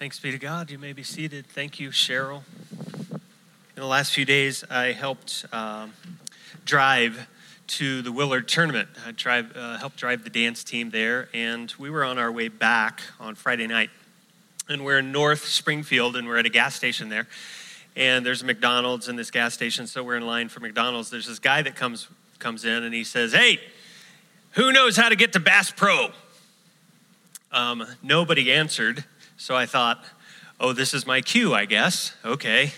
Thanks 0.00 0.18
be 0.18 0.30
to 0.30 0.38
God. 0.38 0.70
You 0.70 0.78
may 0.78 0.94
be 0.94 1.02
seated. 1.02 1.46
Thank 1.46 1.78
you, 1.78 1.90
Cheryl. 1.90 2.40
In 3.12 3.82
the 3.82 3.84
last 3.84 4.14
few 4.14 4.24
days, 4.24 4.64
I 4.70 4.92
helped 4.92 5.44
um, 5.52 5.92
drive 6.64 7.28
to 7.66 8.00
the 8.00 8.10
Willard 8.10 8.48
tournament. 8.48 8.88
I 9.06 9.10
drive, 9.10 9.54
uh, 9.54 9.76
helped 9.76 9.98
drive 9.98 10.24
the 10.24 10.30
dance 10.30 10.64
team 10.64 10.88
there, 10.88 11.28
and 11.34 11.70
we 11.78 11.90
were 11.90 12.02
on 12.02 12.16
our 12.16 12.32
way 12.32 12.48
back 12.48 13.02
on 13.20 13.34
Friday 13.34 13.66
night. 13.66 13.90
And 14.70 14.86
we're 14.86 15.00
in 15.00 15.12
North 15.12 15.44
Springfield, 15.44 16.16
and 16.16 16.26
we're 16.26 16.38
at 16.38 16.46
a 16.46 16.50
gas 16.50 16.74
station 16.74 17.10
there. 17.10 17.28
And 17.94 18.24
there's 18.24 18.40
a 18.40 18.46
McDonald's 18.46 19.06
in 19.06 19.16
this 19.16 19.30
gas 19.30 19.52
station, 19.52 19.86
so 19.86 20.02
we're 20.02 20.16
in 20.16 20.24
line 20.24 20.48
for 20.48 20.60
McDonald's. 20.60 21.10
There's 21.10 21.26
this 21.26 21.38
guy 21.38 21.60
that 21.60 21.76
comes 21.76 22.08
comes 22.38 22.64
in, 22.64 22.84
and 22.84 22.94
he 22.94 23.04
says, 23.04 23.34
"Hey, 23.34 23.60
who 24.52 24.72
knows 24.72 24.96
how 24.96 25.10
to 25.10 25.16
get 25.16 25.34
to 25.34 25.40
Bass 25.40 25.70
Pro?" 25.70 26.08
Um, 27.52 27.86
nobody 28.02 28.50
answered. 28.50 29.04
So 29.40 29.56
I 29.56 29.64
thought, 29.64 30.04
oh, 30.60 30.74
this 30.74 30.92
is 30.92 31.06
my 31.06 31.22
cue, 31.22 31.54
I 31.54 31.64
guess. 31.64 32.14
Okay. 32.26 32.72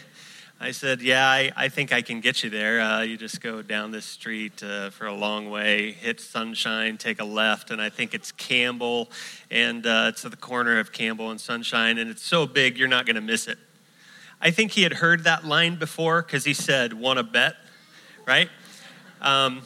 I 0.60 0.70
said, 0.70 1.02
yeah, 1.02 1.28
I, 1.28 1.50
I 1.56 1.68
think 1.68 1.92
I 1.92 2.02
can 2.02 2.20
get 2.20 2.44
you 2.44 2.50
there. 2.50 2.80
Uh, 2.80 3.00
you 3.00 3.16
just 3.16 3.40
go 3.40 3.62
down 3.62 3.90
this 3.90 4.04
street 4.04 4.62
uh, 4.62 4.90
for 4.90 5.06
a 5.06 5.12
long 5.12 5.50
way, 5.50 5.90
hit 5.90 6.20
Sunshine, 6.20 6.98
take 6.98 7.20
a 7.20 7.24
left, 7.24 7.72
and 7.72 7.82
I 7.82 7.90
think 7.90 8.14
it's 8.14 8.30
Campbell, 8.30 9.10
and 9.50 9.84
uh, 9.84 10.04
it's 10.10 10.24
at 10.24 10.30
the 10.30 10.36
corner 10.36 10.78
of 10.78 10.92
Campbell 10.92 11.32
and 11.32 11.40
Sunshine, 11.40 11.98
and 11.98 12.08
it's 12.08 12.22
so 12.22 12.46
big 12.46 12.78
you're 12.78 12.86
not 12.86 13.06
going 13.06 13.16
to 13.16 13.20
miss 13.20 13.48
it. 13.48 13.58
I 14.40 14.52
think 14.52 14.70
he 14.70 14.84
had 14.84 14.92
heard 14.92 15.24
that 15.24 15.44
line 15.44 15.74
before 15.80 16.22
because 16.22 16.44
he 16.44 16.54
said, 16.54 16.92
want 16.92 17.16
to 17.16 17.24
bet, 17.24 17.56
right? 18.24 18.48
Um, 19.20 19.62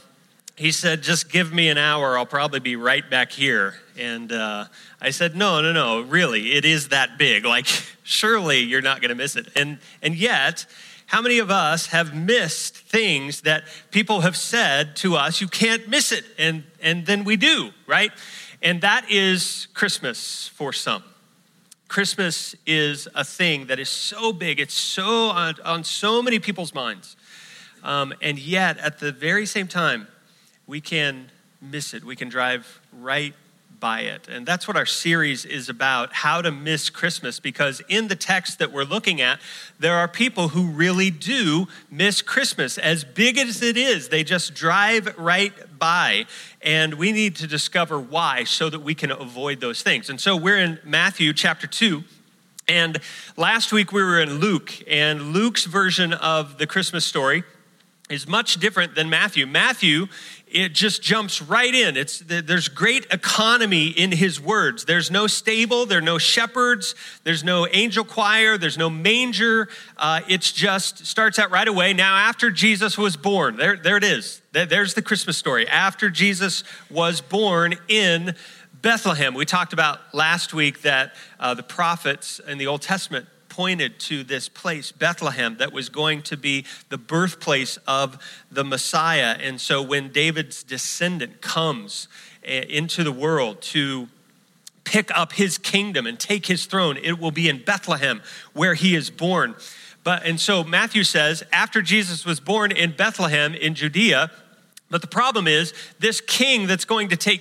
he 0.56 0.72
said, 0.72 1.02
just 1.02 1.30
give 1.30 1.52
me 1.52 1.68
an 1.68 1.76
hour, 1.76 2.16
I'll 2.16 2.24
probably 2.24 2.60
be 2.60 2.76
right 2.76 3.08
back 3.08 3.30
here. 3.30 3.74
And 3.98 4.32
uh, 4.32 4.66
I 5.00 5.10
said, 5.10 5.36
no, 5.36 5.60
no, 5.60 5.72
no, 5.72 6.00
really, 6.00 6.52
it 6.52 6.64
is 6.64 6.88
that 6.88 7.18
big. 7.18 7.44
Like, 7.44 7.66
surely 8.02 8.60
you're 8.60 8.82
not 8.82 9.02
going 9.02 9.10
to 9.10 9.14
miss 9.14 9.36
it. 9.36 9.48
And, 9.54 9.78
and 10.02 10.14
yet, 10.14 10.64
how 11.06 11.20
many 11.20 11.38
of 11.38 11.50
us 11.50 11.88
have 11.88 12.14
missed 12.14 12.76
things 12.76 13.42
that 13.42 13.64
people 13.90 14.22
have 14.22 14.36
said 14.36 14.96
to 14.96 15.14
us, 15.14 15.40
you 15.40 15.46
can't 15.46 15.88
miss 15.88 16.10
it? 16.10 16.24
And, 16.38 16.64
and 16.80 17.04
then 17.04 17.24
we 17.24 17.36
do, 17.36 17.70
right? 17.86 18.10
And 18.62 18.80
that 18.80 19.10
is 19.10 19.68
Christmas 19.74 20.48
for 20.48 20.72
some. 20.72 21.04
Christmas 21.88 22.56
is 22.66 23.06
a 23.14 23.24
thing 23.24 23.66
that 23.66 23.78
is 23.78 23.88
so 23.88 24.32
big, 24.32 24.58
it's 24.58 24.74
so 24.74 25.26
on, 25.30 25.54
on 25.64 25.84
so 25.84 26.22
many 26.22 26.38
people's 26.38 26.74
minds. 26.74 27.16
Um, 27.84 28.12
and 28.20 28.38
yet, 28.38 28.78
at 28.78 28.98
the 28.98 29.12
very 29.12 29.46
same 29.46 29.68
time, 29.68 30.08
we 30.66 30.80
can 30.80 31.30
miss 31.60 31.94
it. 31.94 32.04
We 32.04 32.16
can 32.16 32.28
drive 32.28 32.80
right 32.92 33.34
by 33.78 34.00
it. 34.00 34.28
And 34.28 34.46
that's 34.46 34.66
what 34.66 34.76
our 34.76 34.86
series 34.86 35.44
is 35.44 35.68
about 35.68 36.12
how 36.12 36.40
to 36.40 36.50
miss 36.50 36.88
Christmas. 36.90 37.40
Because 37.40 37.82
in 37.88 38.08
the 38.08 38.16
text 38.16 38.58
that 38.58 38.72
we're 38.72 38.84
looking 38.84 39.20
at, 39.20 39.38
there 39.78 39.96
are 39.96 40.08
people 40.08 40.48
who 40.48 40.66
really 40.66 41.10
do 41.10 41.68
miss 41.90 42.22
Christmas. 42.22 42.78
As 42.78 43.04
big 43.04 43.38
as 43.38 43.62
it 43.62 43.76
is, 43.76 44.08
they 44.08 44.24
just 44.24 44.54
drive 44.54 45.14
right 45.18 45.52
by. 45.78 46.26
And 46.62 46.94
we 46.94 47.12
need 47.12 47.36
to 47.36 47.46
discover 47.46 48.00
why 48.00 48.44
so 48.44 48.70
that 48.70 48.80
we 48.80 48.94
can 48.94 49.10
avoid 49.10 49.60
those 49.60 49.82
things. 49.82 50.08
And 50.08 50.20
so 50.20 50.36
we're 50.36 50.58
in 50.58 50.78
Matthew 50.82 51.32
chapter 51.32 51.66
2. 51.66 52.02
And 52.68 52.98
last 53.36 53.72
week 53.72 53.92
we 53.92 54.02
were 54.02 54.20
in 54.20 54.40
Luke, 54.40 54.72
and 54.88 55.32
Luke's 55.32 55.66
version 55.66 56.12
of 56.12 56.58
the 56.58 56.66
Christmas 56.66 57.04
story 57.04 57.44
is 58.08 58.26
much 58.26 58.56
different 58.56 58.94
than 58.94 59.10
Matthew. 59.10 59.46
Matthew 59.46 60.06
it 60.46 60.72
just 60.72 61.02
jumps 61.02 61.42
right 61.42 61.74
in. 61.74 61.96
It's, 61.96 62.20
there's 62.20 62.68
great 62.68 63.06
economy 63.10 63.88
in 63.88 64.12
his 64.12 64.40
words. 64.40 64.84
There's 64.84 65.10
no 65.10 65.26
stable, 65.26 65.86
there 65.86 65.98
are 65.98 66.02
no 66.02 66.18
shepherds, 66.18 66.94
there's 67.24 67.42
no 67.42 67.66
angel 67.66 68.04
choir, 68.04 68.56
there's 68.56 68.78
no 68.78 68.88
manger. 68.88 69.68
Uh, 69.96 70.20
it's 70.28 70.52
just 70.52 71.04
starts 71.04 71.38
out 71.38 71.50
right 71.50 71.66
away. 71.66 71.92
Now, 71.94 72.16
after 72.16 72.50
Jesus 72.50 72.96
was 72.96 73.16
born, 73.16 73.56
there, 73.56 73.76
there 73.76 73.96
it 73.96 74.04
is. 74.04 74.40
There's 74.52 74.94
the 74.94 75.02
Christmas 75.02 75.36
story. 75.36 75.68
After 75.68 76.08
Jesus 76.08 76.64
was 76.90 77.20
born 77.20 77.74
in 77.88 78.34
Bethlehem. 78.82 79.34
We 79.34 79.44
talked 79.44 79.72
about 79.72 80.14
last 80.14 80.54
week 80.54 80.82
that 80.82 81.14
uh, 81.40 81.54
the 81.54 81.64
prophets 81.64 82.40
in 82.46 82.56
the 82.56 82.68
Old 82.68 82.82
Testament 82.82 83.26
pointed 83.56 83.98
to 83.98 84.22
this 84.22 84.50
place, 84.50 84.92
Bethlehem, 84.92 85.56
that 85.56 85.72
was 85.72 85.88
going 85.88 86.20
to 86.20 86.36
be 86.36 86.66
the 86.90 86.98
birthplace 86.98 87.78
of 87.88 88.18
the 88.50 88.62
Messiah. 88.62 89.34
And 89.40 89.58
so 89.58 89.80
when 89.80 90.12
David's 90.12 90.62
descendant 90.62 91.40
comes 91.40 92.06
eh, 92.44 92.66
into 92.68 93.02
the 93.02 93.12
world 93.12 93.62
to 93.62 94.08
pick 94.84 95.10
up 95.16 95.32
his 95.32 95.56
kingdom 95.56 96.06
and 96.06 96.20
take 96.20 96.44
his 96.44 96.66
throne, 96.66 96.98
it 97.02 97.18
will 97.18 97.30
be 97.30 97.48
in 97.48 97.64
Bethlehem 97.64 98.20
where 98.52 98.74
he 98.74 98.94
is 98.94 99.08
born. 99.08 99.54
But 100.04 100.26
and 100.26 100.38
so 100.38 100.62
Matthew 100.62 101.02
says 101.02 101.42
after 101.50 101.80
Jesus 101.80 102.26
was 102.26 102.40
born 102.40 102.72
in 102.72 102.92
Bethlehem 102.92 103.54
in 103.54 103.74
Judea, 103.74 104.30
but 104.90 105.00
the 105.00 105.08
problem 105.08 105.48
is 105.48 105.72
this 105.98 106.20
king 106.20 106.66
that's 106.66 106.84
going 106.84 107.08
to 107.08 107.16
take 107.16 107.40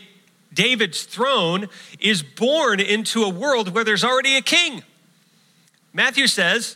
David's 0.54 1.04
throne 1.04 1.68
is 2.00 2.24
born 2.24 2.80
into 2.80 3.24
a 3.24 3.30
world 3.30 3.76
where 3.76 3.84
there's 3.84 4.06
already 4.06 4.38
a 4.38 4.42
king. 4.42 4.82
Matthew 5.96 6.28
says 6.28 6.76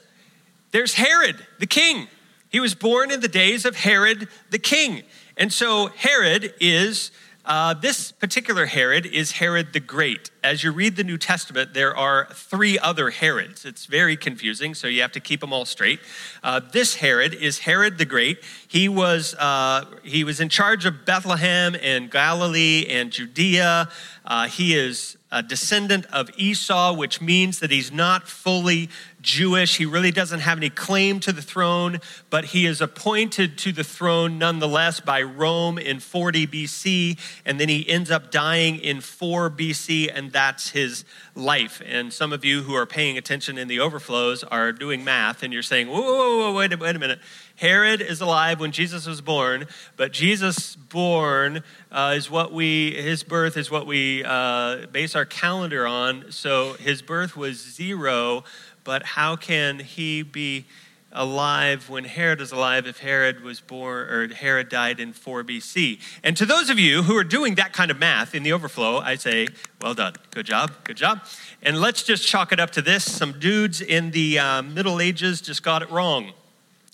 there's 0.72 0.94
Herod, 0.94 1.46
the 1.60 1.68
king. 1.68 2.08
He 2.50 2.62
was 2.62 2.74
born 2.74 3.12
in 3.12 3.20
the 3.20 3.28
days 3.28 3.66
of 3.66 3.76
Herod 3.76 4.30
the 4.50 4.60
king. 4.60 5.04
And 5.36 5.52
so 5.52 5.88
Herod 5.88 6.54
is, 6.62 7.12
uh, 7.44 7.74
this 7.74 8.14
particular 8.14 8.66
Herod 8.66 9.06
is 9.06 9.34
Herod 9.34 9.74
the 9.74 9.82
Great. 9.82 10.32
As 10.42 10.64
you 10.64 10.72
read 10.72 10.96
the 10.96 11.04
New 11.04 11.18
Testament, 11.18 11.74
there 11.74 11.94
are 11.94 12.30
three 12.34 12.80
other 12.80 13.10
Herods. 13.10 13.66
It's 13.66 13.88
very 13.88 14.16
confusing, 14.16 14.74
so 14.74 14.88
you 14.88 15.02
have 15.02 15.12
to 15.12 15.20
keep 15.20 15.42
them 15.42 15.52
all 15.52 15.66
straight. 15.66 16.00
Uh, 16.42 16.62
this 16.72 16.96
Herod 16.96 17.34
is 17.34 17.60
Herod 17.60 17.98
the 17.98 18.06
Great. 18.06 18.42
He 18.70 18.88
was, 18.88 19.36
uh, 19.36 19.84
he 20.02 20.24
was 20.24 20.40
in 20.40 20.48
charge 20.48 20.86
of 20.86 21.06
Bethlehem 21.06 21.76
and 21.84 22.10
Galilee 22.10 22.86
and 22.90 23.12
Judea. 23.12 23.90
Uh, 24.24 24.48
he 24.48 24.76
is 24.76 25.18
a 25.32 25.44
descendant 25.44 26.06
of 26.08 26.30
Esau, 26.38 26.94
which 26.94 27.22
means 27.22 27.60
that 27.60 27.72
he's 27.72 27.92
not 27.92 28.28
fully 28.28 28.90
Jewish. 29.22 29.78
He 29.78 29.86
really 29.86 30.12
doesn't 30.12 30.40
have 30.42 30.58
any 30.58 30.70
claim 30.70 31.20
to 31.22 31.32
the 31.32 31.42
throne, 31.42 32.00
but 32.30 32.46
he 32.46 32.66
is 32.66 32.82
appointed 32.82 33.58
to 33.60 33.72
the 33.72 33.84
throne 33.84 34.38
nonetheless 34.38 35.00
by 35.00 35.22
Rome 35.22 35.78
in 35.78 36.00
40 36.00 36.48
BC, 36.48 37.20
and 37.46 37.60
then 37.60 37.70
he 37.70 37.88
ends 37.90 38.12
up 38.12 38.32
dying 38.32 38.78
in 38.78 39.02
4 39.02 39.50
BC, 39.50 40.10
and 40.14 40.32
that's 40.32 40.70
his 40.70 41.06
life. 41.36 41.82
And 41.86 42.14
some 42.14 42.34
of 42.34 42.46
you 42.46 42.64
who 42.64 42.74
are 42.76 42.86
paying 42.86 43.18
attention 43.18 43.58
in 43.58 43.68
the 43.68 43.80
overflows 43.80 44.44
are 44.44 44.72
doing 44.72 45.04
math, 45.04 45.44
and 45.44 45.52
you're 45.52 45.64
saying, 45.64 45.88
whoa, 45.88 46.02
whoa, 46.02 46.38
whoa, 46.40 46.54
wait, 46.54 46.74
a, 46.74 46.78
wait 46.78 46.96
a 46.96 47.00
minute. 47.00 47.20
Herod 47.60 48.00
is 48.00 48.22
alive 48.22 48.62
when 48.62 48.72
Jesus 48.72 49.06
was 49.06 49.20
born, 49.20 49.68
but 49.98 50.14
Jesus 50.14 50.78
born 50.78 51.62
uh, 51.92 52.14
is 52.16 52.32
what 52.32 52.54
we, 52.54 52.94
his 52.94 53.24
birth 53.24 53.58
is 53.58 53.70
what 53.70 53.86
we 53.86 54.24
uh, 54.24 54.86
base 54.94 55.14
our 55.14 55.26
calendar 55.26 55.86
on. 55.86 56.32
So 56.32 56.74
his 56.74 57.02
birth 57.02 57.36
was 57.36 57.58
zero, 57.58 58.46
but 58.84 59.04
how 59.04 59.36
can 59.36 59.80
he 59.80 60.22
be 60.22 60.66
alive 61.12 61.90
when 61.90 62.04
Herod 62.04 62.40
is 62.40 62.52
alive 62.52 62.86
if 62.86 63.00
Herod 63.00 63.42
was 63.44 63.60
born 63.60 64.10
or 64.10 64.34
Herod 64.34 64.70
died 64.70 65.00
in 65.00 65.14
4 65.14 65.44
BC? 65.44 66.00
And 66.24 66.38
to 66.38 66.46
those 66.46 66.70
of 66.70 66.80
you 66.80 67.04
who 67.04 67.16
are 67.18 67.24
doing 67.24 67.56
that 67.56 67.74
kind 67.74 67.92
of 67.92 67.98
math 67.98 68.36
in 68.36 68.44
the 68.44 68.54
overflow, 68.54 69.00
I 69.00 69.16
say, 69.16 69.48
well 69.82 69.94
done. 69.94 70.14
Good 70.32 70.46
job. 70.46 70.72
Good 70.84 70.98
job. 70.98 71.22
And 71.62 71.80
let's 71.80 72.04
just 72.04 72.28
chalk 72.28 72.52
it 72.52 72.60
up 72.60 72.72
to 72.72 72.82
this. 72.82 73.10
Some 73.10 73.40
dudes 73.40 73.82
in 73.82 74.12
the 74.12 74.40
uh, 74.40 74.62
Middle 74.62 75.02
Ages 75.02 75.42
just 75.42 75.64
got 75.64 75.82
it 75.82 75.90
wrong. 75.90 76.34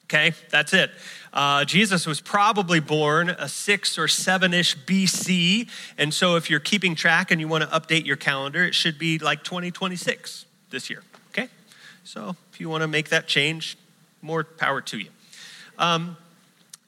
Okay, 0.06 0.34
that's 0.52 0.74
it. 0.74 0.92
Uh, 1.34 1.66
Jesus 1.66 2.06
was 2.06 2.22
probably 2.22 2.80
born 2.80 3.30
a 3.30 3.50
six 3.50 3.98
or 3.98 4.08
seven 4.08 4.54
ish 4.54 4.78
BC. 4.78 5.68
And 5.98 6.14
so 6.14 6.36
if 6.38 6.50
you're 6.50 6.60
keeping 6.60 6.96
track 6.96 7.32
and 7.32 7.42
you 7.42 7.48
want 7.48 7.64
to 7.64 7.70
update 7.70 8.06
your 8.06 8.16
calendar, 8.16 8.64
it 8.64 8.76
should 8.76 8.98
be 8.98 9.18
like 9.18 9.44
2026 9.44 10.46
this 10.70 10.90
year. 10.90 11.04
So 12.06 12.36
if 12.54 12.62
you 12.62 12.70
want 12.70 12.84
to 12.84 12.88
make 12.88 13.10
that 13.10 13.28
change, 13.28 13.78
more 14.22 14.44
power 14.44 14.80
to 14.80 14.98
you. 15.00 15.10
Um, 15.80 16.18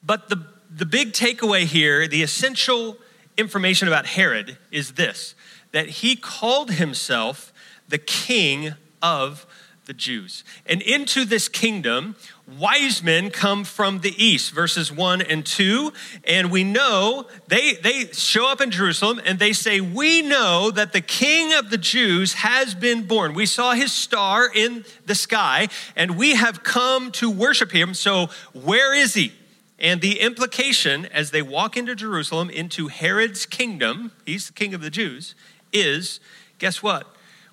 but 0.02 0.28
the, 0.28 0.46
the 0.74 0.86
big 0.86 1.12
takeaway 1.12 1.64
here, 1.64 2.06
the 2.06 2.22
essential 2.22 2.96
information 3.36 3.88
about 3.88 4.06
Herod 4.06 4.56
is 4.70 4.92
this 4.92 5.34
that 5.72 5.88
he 5.88 6.16
called 6.16 6.70
himself 6.70 7.52
the 7.88 7.98
king 7.98 8.74
of 9.02 9.44
the 9.88 9.94
Jews. 9.94 10.44
And 10.66 10.82
into 10.82 11.24
this 11.24 11.48
kingdom, 11.48 12.14
wise 12.58 13.02
men 13.02 13.30
come 13.30 13.64
from 13.64 14.00
the 14.00 14.14
east, 14.22 14.52
verses 14.52 14.92
1 14.92 15.22
and 15.22 15.44
2. 15.44 15.92
And 16.24 16.50
we 16.50 16.62
know 16.62 17.26
they, 17.48 17.72
they 17.82 18.12
show 18.12 18.52
up 18.52 18.60
in 18.60 18.70
Jerusalem 18.70 19.18
and 19.24 19.38
they 19.38 19.54
say, 19.54 19.80
We 19.80 20.20
know 20.20 20.70
that 20.70 20.92
the 20.92 21.00
king 21.00 21.54
of 21.54 21.70
the 21.70 21.78
Jews 21.78 22.34
has 22.34 22.74
been 22.74 23.06
born. 23.06 23.32
We 23.32 23.46
saw 23.46 23.72
his 23.72 23.90
star 23.90 24.48
in 24.54 24.84
the 25.06 25.14
sky 25.14 25.68
and 25.96 26.18
we 26.18 26.34
have 26.34 26.62
come 26.62 27.10
to 27.12 27.30
worship 27.30 27.72
him. 27.72 27.94
So 27.94 28.28
where 28.52 28.94
is 28.94 29.14
he? 29.14 29.32
And 29.78 30.02
the 30.02 30.20
implication 30.20 31.06
as 31.06 31.30
they 31.30 31.40
walk 31.40 31.78
into 31.78 31.94
Jerusalem, 31.94 32.50
into 32.50 32.88
Herod's 32.88 33.46
kingdom, 33.46 34.12
he's 34.26 34.48
the 34.48 34.52
king 34.52 34.74
of 34.74 34.82
the 34.82 34.90
Jews, 34.90 35.34
is 35.72 36.20
guess 36.58 36.82
what? 36.82 37.06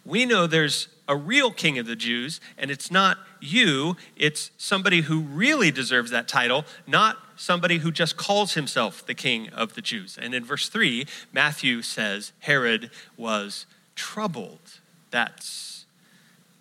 We 0.03 0.25
know 0.25 0.47
there's 0.47 0.89
a 1.07 1.15
real 1.15 1.51
king 1.51 1.77
of 1.77 1.85
the 1.85 1.95
Jews, 1.95 2.41
and 2.57 2.71
it's 2.71 2.89
not 2.89 3.17
you, 3.39 3.95
it's 4.15 4.51
somebody 4.57 5.01
who 5.01 5.19
really 5.19 5.71
deserves 5.71 6.11
that 6.11 6.27
title, 6.27 6.65
not 6.87 7.17
somebody 7.35 7.77
who 7.79 7.91
just 7.91 8.17
calls 8.17 8.53
himself 8.53 9.05
the 9.05 9.13
king 9.13 9.49
of 9.49 9.75
the 9.75 9.81
Jews. 9.81 10.17
And 10.19 10.33
in 10.33 10.43
verse 10.43 10.69
3, 10.69 11.05
Matthew 11.31 11.81
says 11.81 12.31
Herod 12.39 12.89
was 13.17 13.65
troubled. 13.95 14.79
That's 15.11 15.85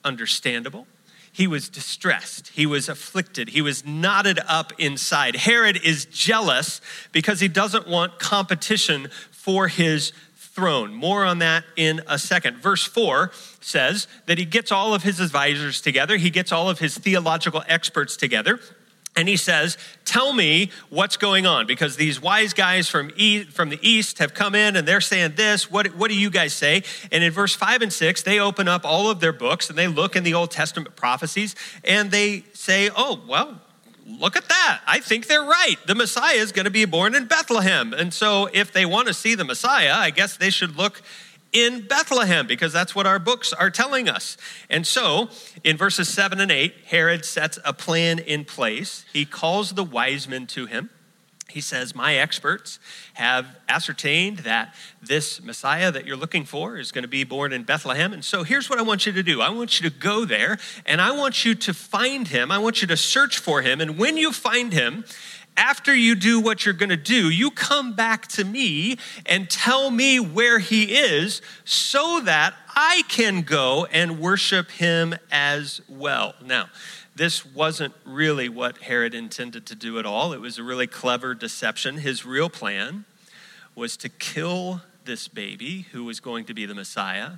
understandable. 0.05 0.87
He 1.33 1.47
was 1.49 1.69
distressed. 1.69 2.49
He 2.49 2.65
was 2.65 2.89
afflicted. 2.89 3.49
He 3.49 3.63
was 3.63 3.85
knotted 3.85 4.39
up 4.47 4.73
inside. 4.79 5.35
Herod 5.35 5.81
is 5.83 6.05
jealous 6.05 6.81
because 7.11 7.41
he 7.41 7.49
doesn't 7.49 7.89
want 7.89 8.21
competition 8.21 9.09
for 9.33 9.67
his 9.67 10.13
throne. 10.55 10.95
More 10.95 11.25
on 11.25 11.41
that 11.41 11.65
in 11.77 12.01
a 12.07 12.19
second. 12.19 12.59
Verse 12.59 12.85
4 12.85 13.33
says 13.61 14.07
that 14.27 14.39
he 14.39 14.45
gets 14.45 14.71
all 14.71 14.95
of 14.95 15.03
his 15.03 15.21
advisors 15.21 15.81
together, 15.81 16.17
he 16.17 16.31
gets 16.31 16.53
all 16.53 16.71
of 16.71 16.79
his 16.79 16.97
theological 16.97 17.63
experts 17.69 18.17
together. 18.17 18.61
And 19.17 19.29
he 19.29 19.37
says, 19.37 19.79
Tell 20.05 20.33
me 20.33 20.71
what's 20.91 21.17
going 21.17 21.47
on, 21.47 21.67
because 21.67 21.97
these 21.97 22.21
wise 22.21 22.53
guys 22.53 22.89
from, 22.89 23.13
e- 23.17 23.45
from 23.45 23.69
the 23.69 23.79
east 23.81 24.19
have 24.19 24.35
come 24.35 24.55
in 24.55 24.75
and 24.77 24.89
they're 24.89 25.01
saying 25.01 25.35
this. 25.37 25.71
What, 25.71 25.95
what 25.95 26.11
do 26.11 26.19
you 26.19 26.31
guys 26.31 26.53
say? 26.53 26.83
And 27.13 27.23
in 27.23 27.33
verse 27.33 27.55
5 27.55 27.83
and 27.83 27.93
6, 27.93 28.23
they 28.23 28.41
open 28.41 28.67
up 28.67 28.85
all 28.85 29.11
of 29.11 29.21
their 29.21 29.33
books 29.33 29.71
and 29.71 29.79
they 29.79 29.87
look 29.87 30.17
in 30.17 30.25
the 30.25 30.35
Old 30.35 30.51
Testament 30.51 30.97
prophecies 30.97 31.55
and 31.85 32.11
they 32.11 32.45
say, 32.55 32.91
Oh, 32.97 33.21
well, 33.29 33.61
look 34.07 34.37
at 34.37 34.49
that. 34.49 34.81
I 34.87 35.01
think 35.01 35.27
they're 35.27 35.43
right. 35.43 35.77
The 35.87 35.95
Messiah 35.95 36.37
is 36.37 36.53
going 36.53 36.65
to 36.65 36.71
be 36.71 36.85
born 36.85 37.15
in 37.15 37.27
Bethlehem. 37.27 37.93
And 37.93 38.13
so, 38.13 38.49
if 38.53 38.73
they 38.73 38.87
want 38.87 39.09
to 39.09 39.15
see 39.15 39.35
the 39.35 39.45
Messiah, 39.45 39.93
I 39.93 40.11
guess 40.11 40.37
they 40.37 40.51
should 40.51 40.77
look 40.77 41.03
in 41.53 41.87
Bethlehem 41.87 42.47
because 42.47 42.73
that's 42.73 42.95
what 42.95 43.07
our 43.07 43.19
books 43.19 43.53
are 43.53 43.71
telling 43.71 44.09
us. 44.09 44.37
And 44.69 44.87
so, 44.87 45.31
in 45.63 45.77
verses 45.77 46.09
7 46.09 46.41
and 46.41 46.51
8, 46.51 46.75
Herod 46.87 47.25
sets 47.25 47.59
a 47.65 47.73
plan 47.73 48.19
in 48.19 48.45
place. 48.45 49.05
He 49.13 49.25
calls 49.25 49.73
the 49.73 49.85
wise 49.85 50.29
men 50.29 50.47
to 50.49 50.67
him 50.67 50.91
he 51.55 51.61
says, 51.61 51.95
My 51.95 52.17
experts 52.17 52.81
have 53.13 53.47
ascertained 53.69 54.39
that 54.39 54.75
this 55.01 55.41
Messiah 55.41 55.93
that 55.93 56.05
you're 56.05 56.17
looking 56.17 56.45
for 56.45 56.77
is 56.77 56.91
going 56.91 57.03
to 57.03 57.09
be 57.09 57.23
born 57.23 57.53
in 57.53 57.63
Bethlehem. 57.63 58.13
And 58.13 58.25
so 58.25 58.43
here's 58.43 58.69
what 58.69 58.81
I 58.81 58.83
want 58.83 59.07
you 59.07 59.13
to 59.13 59.23
do 59.23 59.41
I 59.41 59.51
want 59.51 59.81
you 59.81 59.89
to 59.89 59.97
go 59.97 60.25
there 60.25 60.59
and 60.85 61.01
I 61.01 61.13
want 61.13 61.45
you 61.45 61.55
to 61.55 61.73
find 61.73 62.27
him. 62.27 62.51
I 62.51 62.59
want 62.59 62.83
you 62.83 62.89
to 62.89 62.97
search 62.97 63.39
for 63.39 63.63
him. 63.63 63.81
And 63.81 63.97
when 63.97 64.17
you 64.17 64.33
find 64.33 64.73
him, 64.73 65.05
after 65.57 65.95
you 65.95 66.17
do 66.17 66.41
what 66.41 66.65
you're 66.65 66.75
going 66.75 66.89
to 66.89 66.97
do, 66.97 67.31
you 67.31 67.53
come 67.53 67.93
back 67.93 68.27
to 68.27 68.45
me 68.45 68.99
and 69.25 69.49
tell 69.49 69.93
me 69.93 70.19
where 70.19 70.59
he 70.59 70.97
is 70.97 71.41
so 71.65 72.21
that 72.25 72.55
I 72.75 73.05
can 73.09 73.43
go 73.43 73.87
and 73.93 74.19
worship 74.19 74.73
him 74.73 75.15
as 75.31 75.81
well. 75.89 76.35
Now, 76.45 76.67
this 77.17 77.45
wasn't 77.47 77.95
really 78.05 78.49
what 78.49 78.79
Herod 78.79 79.15
intended 79.15 79.67
to 79.67 79.75
do 79.75 79.99
at 79.99 80.07
all. 80.07 80.33
It 80.33 80.41
was 80.41 80.59
a 80.59 80.63
really 80.63 80.87
clever 80.87 81.35
deception. 81.35 81.99
His 81.99 82.25
real 82.25 82.51
plan 82.51 83.05
was 83.75 83.97
to 83.99 84.09
kill 84.09 84.83
this 85.05 85.29
baby 85.29 85.83
who 85.93 86.05
was 86.05 86.21
going 86.21 86.45
to 86.47 86.55
be 86.55 86.67
the 86.67 86.75
Messiah 86.75 87.33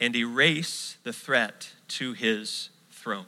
and 0.00 0.14
erase 0.14 0.96
the 1.02 1.12
threat 1.12 1.70
to 1.88 2.12
his 2.12 2.70
throne. 2.90 3.26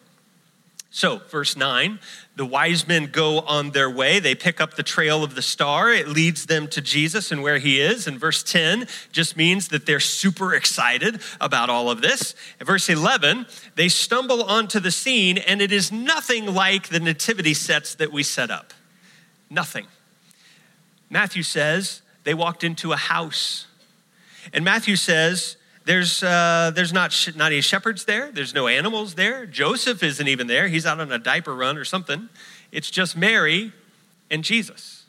So, 0.97 1.21
verse 1.29 1.59
9, 1.59 2.01
the 2.37 2.47
wise 2.47 2.89
men 2.89 3.11
go 3.13 3.41
on 3.41 3.73
their 3.73 3.91
way. 3.91 4.19
They 4.19 4.35
pick 4.35 4.63
up 4.63 4.77
the 4.77 4.83
trail 4.83 5.23
of 5.23 5.35
the 5.35 5.43
star. 5.43 5.93
It 5.93 6.09
leads 6.09 6.47
them 6.47 6.69
to 6.69 6.81
Jesus 6.81 7.31
and 7.31 7.43
where 7.43 7.59
he 7.59 7.83
is. 7.83 8.07
And 8.07 8.19
verse 8.19 8.43
10 8.43 8.89
just 9.13 9.37
means 9.37 9.69
that 9.69 9.85
they're 9.85 10.01
super 10.01 10.55
excited 10.55 11.21
about 11.39 11.69
all 11.69 11.91
of 11.91 12.01
this. 12.01 12.35
And 12.59 12.67
verse 12.67 12.89
11, 12.89 13.45
they 13.75 13.91
stumble 13.91 14.43
onto 14.43 14.81
the 14.81 14.91
scene, 14.91 15.37
and 15.37 15.61
it 15.61 15.71
is 15.71 15.93
nothing 15.93 16.47
like 16.47 16.89
the 16.89 16.99
nativity 16.99 17.53
sets 17.53 17.95
that 17.97 18.11
we 18.11 18.23
set 18.23 18.51
up. 18.51 18.73
Nothing. 19.51 19.89
Matthew 21.11 21.43
says 21.43 22.01
they 22.25 22.33
walked 22.33 22.65
into 22.65 22.93
a 22.93 22.97
house. 22.97 23.67
And 24.51 24.65
Matthew 24.65 24.97
says, 24.97 25.56
there's, 25.87 26.25
uh, 26.25 26.73
there's 26.75 26.93
not, 26.93 27.13
sh- 27.13 27.37
not 27.37 27.53
any 27.53 27.61
shepherds 27.61 28.07
there. 28.07 28.33
There's 28.33 28.53
no 28.53 28.67
animals 28.67 29.15
there. 29.15 29.47
Joseph 29.47 30.03
isn't 30.03 30.27
even 30.27 30.49
there. 30.49 30.67
He's 30.67 30.85
out 30.85 30.99
on 30.99 31.13
a 31.13 31.19
diaper 31.19 31.55
run 31.55 31.79
or 31.79 31.85
something. 31.85 32.29
It's 32.73 32.91
just 32.91 33.17
Mary 33.17 33.73
and 34.29 34.43
Jesus. 34.43 35.05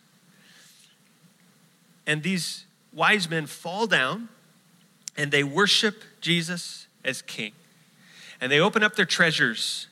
And 2.06 2.22
these 2.22 2.66
wise 2.94 3.28
men 3.28 3.48
fall 3.48 3.88
down 3.88 4.30
and 5.18 5.32
they 5.32 5.44
worship 5.44 6.04
Jesus 6.22 6.86
as 7.04 7.24
king. 7.24 7.54
And 8.40 8.52
they 8.52 8.60
open 8.60 8.84
up 8.84 8.96
their 8.96 9.06
treasures 9.06 9.88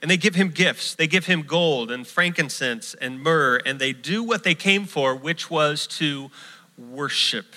and 0.00 0.10
they 0.10 0.16
give 0.16 0.36
him 0.36 0.48
gifts. 0.48 0.94
They 0.94 1.06
give 1.06 1.26
him 1.26 1.42
gold 1.42 1.90
and 1.90 2.06
frankincense 2.06 2.94
and 2.94 3.20
myrrh, 3.20 3.60
and 3.66 3.78
they 3.78 3.92
do 3.92 4.22
what 4.22 4.42
they 4.42 4.54
came 4.54 4.86
for, 4.86 5.14
which 5.14 5.50
was 5.50 5.86
to 5.98 6.30
worship 6.78 7.54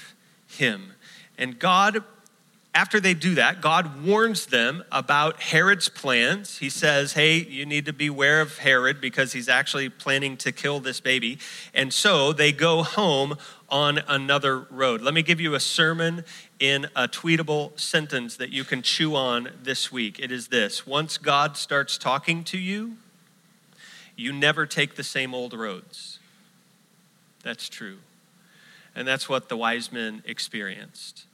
him. 0.47 0.93
And 1.37 1.57
God 1.57 2.03
after 2.73 3.01
they 3.01 3.13
do 3.13 3.35
that, 3.35 3.59
God 3.59 4.05
warns 4.05 4.45
them 4.45 4.83
about 4.93 5.41
Herod's 5.41 5.89
plans. 5.89 6.59
He 6.59 6.69
says, 6.69 7.13
Hey, 7.13 7.37
you 7.37 7.65
need 7.65 7.85
to 7.85 7.93
beware 7.93 8.39
of 8.39 8.59
Herod 8.59 9.01
because 9.01 9.33
he's 9.33 9.49
actually 9.49 9.89
planning 9.89 10.37
to 10.37 10.53
kill 10.53 10.79
this 10.79 11.01
baby. 11.01 11.37
And 11.73 11.93
so 11.93 12.31
they 12.31 12.53
go 12.53 12.83
home 12.83 13.35
on 13.67 13.99
another 14.07 14.59
road. 14.69 15.01
Let 15.01 15.13
me 15.13 15.21
give 15.21 15.41
you 15.41 15.53
a 15.53 15.59
sermon 15.59 16.23
in 16.59 16.85
a 16.95 17.09
tweetable 17.09 17.77
sentence 17.77 18.37
that 18.37 18.51
you 18.51 18.63
can 18.63 18.81
chew 18.81 19.15
on 19.15 19.49
this 19.61 19.91
week. 19.91 20.17
It 20.19 20.31
is 20.31 20.47
this 20.47 20.87
Once 20.87 21.17
God 21.17 21.57
starts 21.57 21.97
talking 21.97 22.45
to 22.45 22.57
you, 22.57 22.95
you 24.15 24.31
never 24.31 24.65
take 24.65 24.95
the 24.95 25.03
same 25.03 25.33
old 25.33 25.53
roads. 25.53 26.19
That's 27.43 27.67
true. 27.67 27.97
And 28.95 29.05
that's 29.05 29.27
what 29.27 29.49
the 29.49 29.57
wise 29.57 29.91
men 29.91 30.23
experienced. 30.25 31.25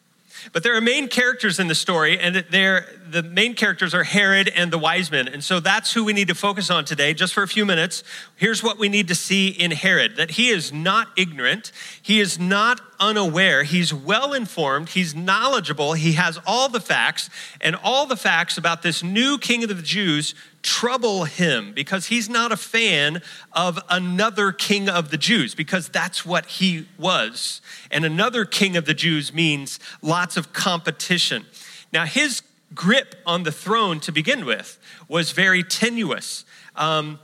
But 0.54 0.64
there 0.64 0.76
are 0.76 0.82
main 0.82 1.08
characters 1.08 1.60
in 1.60 1.68
the 1.68 1.76
story, 1.76 2.20
and 2.20 2.36
the 2.36 3.24
main 3.24 3.54
characters 3.54 3.94
are 3.94 4.04
Herod 4.04 4.52
and 4.56 4.72
the 4.72 4.78
wise 4.78 5.12
men. 5.12 5.28
And 5.28 5.44
so 5.44 5.60
that's 5.60 5.94
who 5.94 6.04
we 6.04 6.14
need 6.14 6.28
to 6.28 6.36
focus 6.36 6.70
on 6.70 6.86
today, 6.86 7.14
just 7.14 7.34
for 7.34 7.44
a 7.44 7.48
few 7.48 7.66
minutes. 7.66 8.04
Here's 8.36 8.64
what 8.64 8.78
we 8.78 8.90
need 8.90 9.08
to 9.08 9.16
see 9.16 9.50
in 9.50 9.72
Herod 9.72 10.16
that 10.18 10.32
he 10.32 10.50
is 10.50 10.72
not 10.72 11.10
ignorant, 11.18 11.72
he 12.02 12.20
is 12.20 12.40
not 12.40 12.82
unaware, 13.00 13.64
he's 13.64 13.94
well 13.94 14.34
informed, 14.34 14.90
he's 14.90 15.14
knowledgeable, 15.16 15.94
he 15.94 16.14
has 16.14 16.40
all 16.46 16.70
the 16.70 16.80
facts, 16.80 17.30
and 17.62 17.76
all 17.84 18.06
the 18.06 18.18
facts 18.18 18.58
about 18.58 18.82
this 18.82 19.04
new 19.04 19.38
king 19.38 19.64
of 19.64 19.70
the 19.70 19.82
Jews 19.82 20.34
trouble 20.68 21.24
him 21.24 21.72
because 21.74 22.08
he's 22.08 22.28
not 22.28 22.52
a 22.52 22.58
fan 22.58 23.22
of 23.54 23.80
another 23.90 24.52
king 24.52 24.90
of 24.90 25.12
the 25.12 25.18
Jews, 25.18 25.56
because 25.56 25.88
that's 25.88 26.26
what 26.26 26.46
he 26.46 26.86
was. 27.00 27.62
And 27.90 28.04
another 28.04 28.44
king 28.44 28.76
of 28.76 28.84
the 28.84 28.94
Jews 28.94 29.34
means 29.34 29.80
lots 30.02 30.36
of 30.36 30.52
competition. 30.52 31.46
Now, 31.94 32.04
his 32.06 32.42
grip 32.76 33.16
on 33.26 33.44
the 33.44 33.52
throne 33.52 34.02
to 34.02 34.12
begin 34.12 34.46
with 34.46 34.78
was 35.08 35.32
very 35.32 35.64
tenuous. 35.64 36.44
Um, 36.76 37.20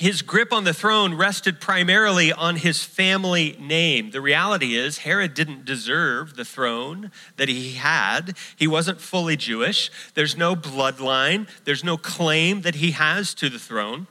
his 0.00 0.22
grip 0.22 0.50
on 0.50 0.64
the 0.64 0.72
throne 0.72 1.12
rested 1.12 1.60
primarily 1.60 2.32
on 2.32 2.56
his 2.56 2.82
family 2.82 3.54
name. 3.60 4.12
The 4.12 4.22
reality 4.22 4.74
is, 4.74 4.98
Herod 4.98 5.34
didn't 5.34 5.66
deserve 5.66 6.36
the 6.36 6.44
throne 6.46 7.10
that 7.36 7.50
he 7.50 7.72
had. 7.72 8.34
He 8.56 8.66
wasn't 8.66 8.98
fully 8.98 9.36
Jewish. 9.36 9.90
There's 10.14 10.38
no 10.38 10.56
bloodline, 10.56 11.48
there's 11.66 11.84
no 11.84 11.98
claim 11.98 12.62
that 12.62 12.76
he 12.76 12.92
has 12.92 13.34
to 13.34 13.50
the 13.50 13.58
throne. 13.58 14.06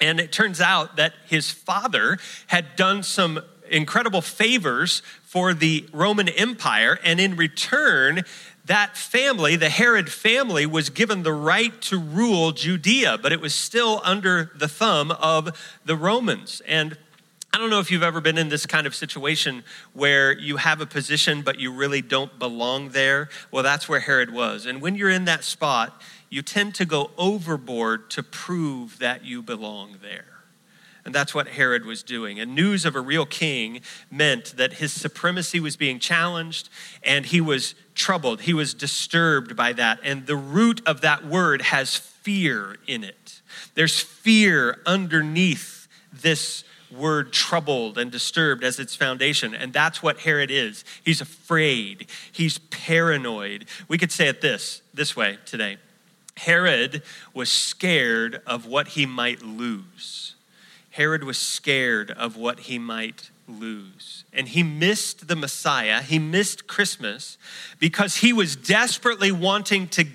And 0.00 0.20
it 0.20 0.32
turns 0.32 0.58
out 0.58 0.96
that 0.96 1.12
his 1.26 1.50
father 1.50 2.16
had 2.46 2.74
done 2.74 3.02
some 3.02 3.38
incredible 3.70 4.22
favors 4.22 5.02
for 5.22 5.52
the 5.52 5.86
Roman 5.92 6.30
Empire, 6.30 6.98
and 7.04 7.20
in 7.20 7.36
return, 7.36 8.22
that 8.66 8.96
family, 8.96 9.56
the 9.56 9.68
Herod 9.68 10.10
family, 10.10 10.66
was 10.66 10.90
given 10.90 11.22
the 11.22 11.32
right 11.32 11.80
to 11.82 11.98
rule 11.98 12.52
Judea, 12.52 13.18
but 13.18 13.32
it 13.32 13.40
was 13.40 13.54
still 13.54 14.00
under 14.04 14.50
the 14.54 14.68
thumb 14.68 15.12
of 15.12 15.76
the 15.84 15.96
Romans. 15.96 16.60
And 16.66 16.96
I 17.54 17.58
don't 17.58 17.70
know 17.70 17.80
if 17.80 17.90
you've 17.90 18.02
ever 18.02 18.20
been 18.20 18.36
in 18.36 18.48
this 18.48 18.66
kind 18.66 18.86
of 18.86 18.94
situation 18.94 19.64
where 19.92 20.36
you 20.36 20.58
have 20.58 20.80
a 20.80 20.86
position, 20.86 21.42
but 21.42 21.58
you 21.58 21.72
really 21.72 22.02
don't 22.02 22.38
belong 22.38 22.90
there. 22.90 23.28
Well, 23.50 23.62
that's 23.62 23.88
where 23.88 24.00
Herod 24.00 24.32
was. 24.32 24.66
And 24.66 24.82
when 24.82 24.94
you're 24.94 25.10
in 25.10 25.24
that 25.24 25.42
spot, 25.42 26.02
you 26.28 26.42
tend 26.42 26.74
to 26.74 26.84
go 26.84 27.12
overboard 27.16 28.10
to 28.10 28.22
prove 28.22 28.98
that 28.98 29.24
you 29.24 29.42
belong 29.42 29.96
there. 30.02 30.35
And 31.06 31.14
that's 31.14 31.32
what 31.32 31.46
Herod 31.46 31.84
was 31.84 32.02
doing. 32.02 32.40
And 32.40 32.56
news 32.56 32.84
of 32.84 32.96
a 32.96 33.00
real 33.00 33.26
king 33.26 33.80
meant 34.10 34.56
that 34.56 34.74
his 34.74 34.92
supremacy 34.92 35.60
was 35.60 35.76
being 35.76 36.00
challenged 36.00 36.68
and 37.04 37.24
he 37.24 37.40
was 37.40 37.76
troubled. 37.94 38.40
He 38.40 38.52
was 38.52 38.74
disturbed 38.74 39.54
by 39.54 39.72
that. 39.74 40.00
And 40.02 40.26
the 40.26 40.34
root 40.34 40.82
of 40.84 41.02
that 41.02 41.24
word 41.24 41.62
has 41.62 41.94
fear 41.94 42.76
in 42.88 43.04
it. 43.04 43.40
There's 43.76 44.00
fear 44.00 44.80
underneath 44.84 45.86
this 46.12 46.64
word 46.90 47.32
troubled 47.32 47.98
and 47.98 48.10
disturbed 48.10 48.64
as 48.64 48.80
its 48.80 48.96
foundation. 48.96 49.54
And 49.54 49.72
that's 49.72 50.02
what 50.02 50.18
Herod 50.18 50.50
is. 50.50 50.84
He's 51.04 51.20
afraid, 51.20 52.08
he's 52.32 52.58
paranoid. 52.58 53.66
We 53.86 53.96
could 53.96 54.10
say 54.10 54.26
it 54.26 54.40
this 54.40 54.82
this 54.92 55.14
way 55.14 55.38
today. 55.46 55.76
Herod 56.36 57.02
was 57.32 57.50
scared 57.50 58.42
of 58.44 58.66
what 58.66 58.88
he 58.88 59.06
might 59.06 59.42
lose. 59.42 60.35
Herod 60.96 61.24
was 61.24 61.36
scared 61.36 62.10
of 62.10 62.38
what 62.38 62.60
he 62.60 62.78
might 62.78 63.30
lose. 63.46 64.24
And 64.32 64.48
he 64.48 64.62
missed 64.62 65.28
the 65.28 65.36
Messiah, 65.36 66.00
he 66.00 66.18
missed 66.18 66.66
Christmas 66.66 67.36
because 67.78 68.16
he 68.16 68.32
was 68.32 68.56
desperately 68.56 69.30
wanting 69.30 69.88
to 69.88 70.06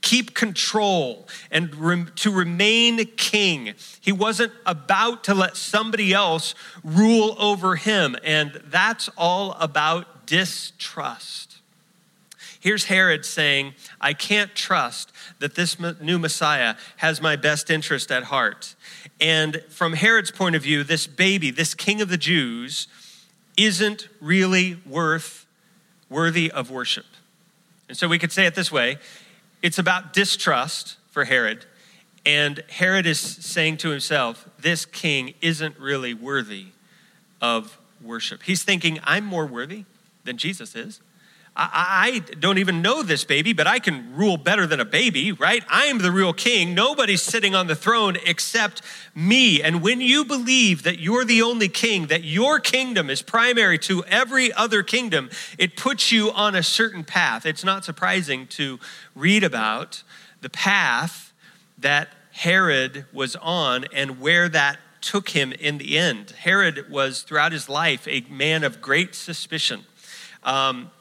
keep 0.00 0.34
control 0.34 1.28
and 1.52 1.72
rem- 1.76 2.10
to 2.16 2.32
remain 2.32 3.04
king. 3.16 3.74
He 4.00 4.10
wasn't 4.10 4.52
about 4.66 5.22
to 5.24 5.34
let 5.34 5.56
somebody 5.56 6.12
else 6.12 6.56
rule 6.82 7.36
over 7.38 7.76
him. 7.76 8.16
And 8.24 8.60
that's 8.64 9.08
all 9.16 9.52
about 9.60 10.26
distrust. 10.26 11.58
Here's 12.68 12.84
Herod 12.84 13.24
saying, 13.24 13.72
I 13.98 14.12
can't 14.12 14.54
trust 14.54 15.10
that 15.38 15.54
this 15.54 15.78
new 16.02 16.18
Messiah 16.18 16.74
has 16.98 17.18
my 17.18 17.34
best 17.34 17.70
interest 17.70 18.12
at 18.12 18.24
heart. 18.24 18.74
And 19.22 19.64
from 19.70 19.94
Herod's 19.94 20.30
point 20.30 20.54
of 20.54 20.64
view, 20.64 20.84
this 20.84 21.06
baby, 21.06 21.50
this 21.50 21.72
king 21.72 22.02
of 22.02 22.10
the 22.10 22.18
Jews, 22.18 22.86
isn't 23.56 24.10
really 24.20 24.82
worth 24.84 25.46
worthy 26.10 26.50
of 26.50 26.70
worship. 26.70 27.06
And 27.88 27.96
so 27.96 28.06
we 28.06 28.18
could 28.18 28.32
say 28.32 28.44
it 28.44 28.54
this 28.54 28.70
way 28.70 28.98
it's 29.62 29.78
about 29.78 30.12
distrust 30.12 30.98
for 31.10 31.24
Herod. 31.24 31.64
And 32.26 32.62
Herod 32.68 33.06
is 33.06 33.18
saying 33.18 33.78
to 33.78 33.88
himself, 33.88 34.46
this 34.60 34.84
king 34.84 35.32
isn't 35.40 35.78
really 35.78 36.12
worthy 36.12 36.66
of 37.40 37.78
worship. 38.02 38.42
He's 38.42 38.62
thinking, 38.62 38.98
I'm 39.04 39.24
more 39.24 39.46
worthy 39.46 39.86
than 40.24 40.36
Jesus 40.36 40.76
is. 40.76 41.00
I, 41.60 42.22
I 42.30 42.34
don't 42.36 42.58
even 42.58 42.82
know 42.82 43.02
this 43.02 43.24
baby, 43.24 43.52
but 43.52 43.66
I 43.66 43.80
can 43.80 44.14
rule 44.14 44.36
better 44.36 44.64
than 44.64 44.78
a 44.78 44.84
baby, 44.84 45.32
right? 45.32 45.64
I 45.68 45.86
am 45.86 45.98
the 45.98 46.12
real 46.12 46.32
king. 46.32 46.72
Nobody's 46.72 47.20
sitting 47.20 47.56
on 47.56 47.66
the 47.66 47.74
throne 47.74 48.16
except 48.24 48.80
me. 49.12 49.60
And 49.60 49.82
when 49.82 50.00
you 50.00 50.24
believe 50.24 50.84
that 50.84 51.00
you're 51.00 51.24
the 51.24 51.42
only 51.42 51.68
king, 51.68 52.06
that 52.06 52.22
your 52.22 52.60
kingdom 52.60 53.10
is 53.10 53.22
primary 53.22 53.76
to 53.80 54.04
every 54.04 54.52
other 54.52 54.84
kingdom, 54.84 55.30
it 55.58 55.76
puts 55.76 56.12
you 56.12 56.30
on 56.30 56.54
a 56.54 56.62
certain 56.62 57.02
path. 57.02 57.44
It's 57.44 57.64
not 57.64 57.84
surprising 57.84 58.46
to 58.48 58.78
read 59.16 59.42
about 59.42 60.04
the 60.40 60.50
path 60.50 61.32
that 61.76 62.08
Herod 62.30 63.06
was 63.12 63.34
on 63.34 63.84
and 63.92 64.20
where 64.20 64.48
that 64.48 64.78
took 65.00 65.30
him 65.30 65.52
in 65.52 65.78
the 65.78 65.98
end. 65.98 66.30
Herod 66.30 66.88
was, 66.88 67.22
throughout 67.22 67.50
his 67.50 67.68
life, 67.68 68.06
a 68.06 68.24
man 68.30 68.62
of 68.62 68.80
great 68.80 69.16
suspicion. 69.16 69.84
Um, 70.44 70.92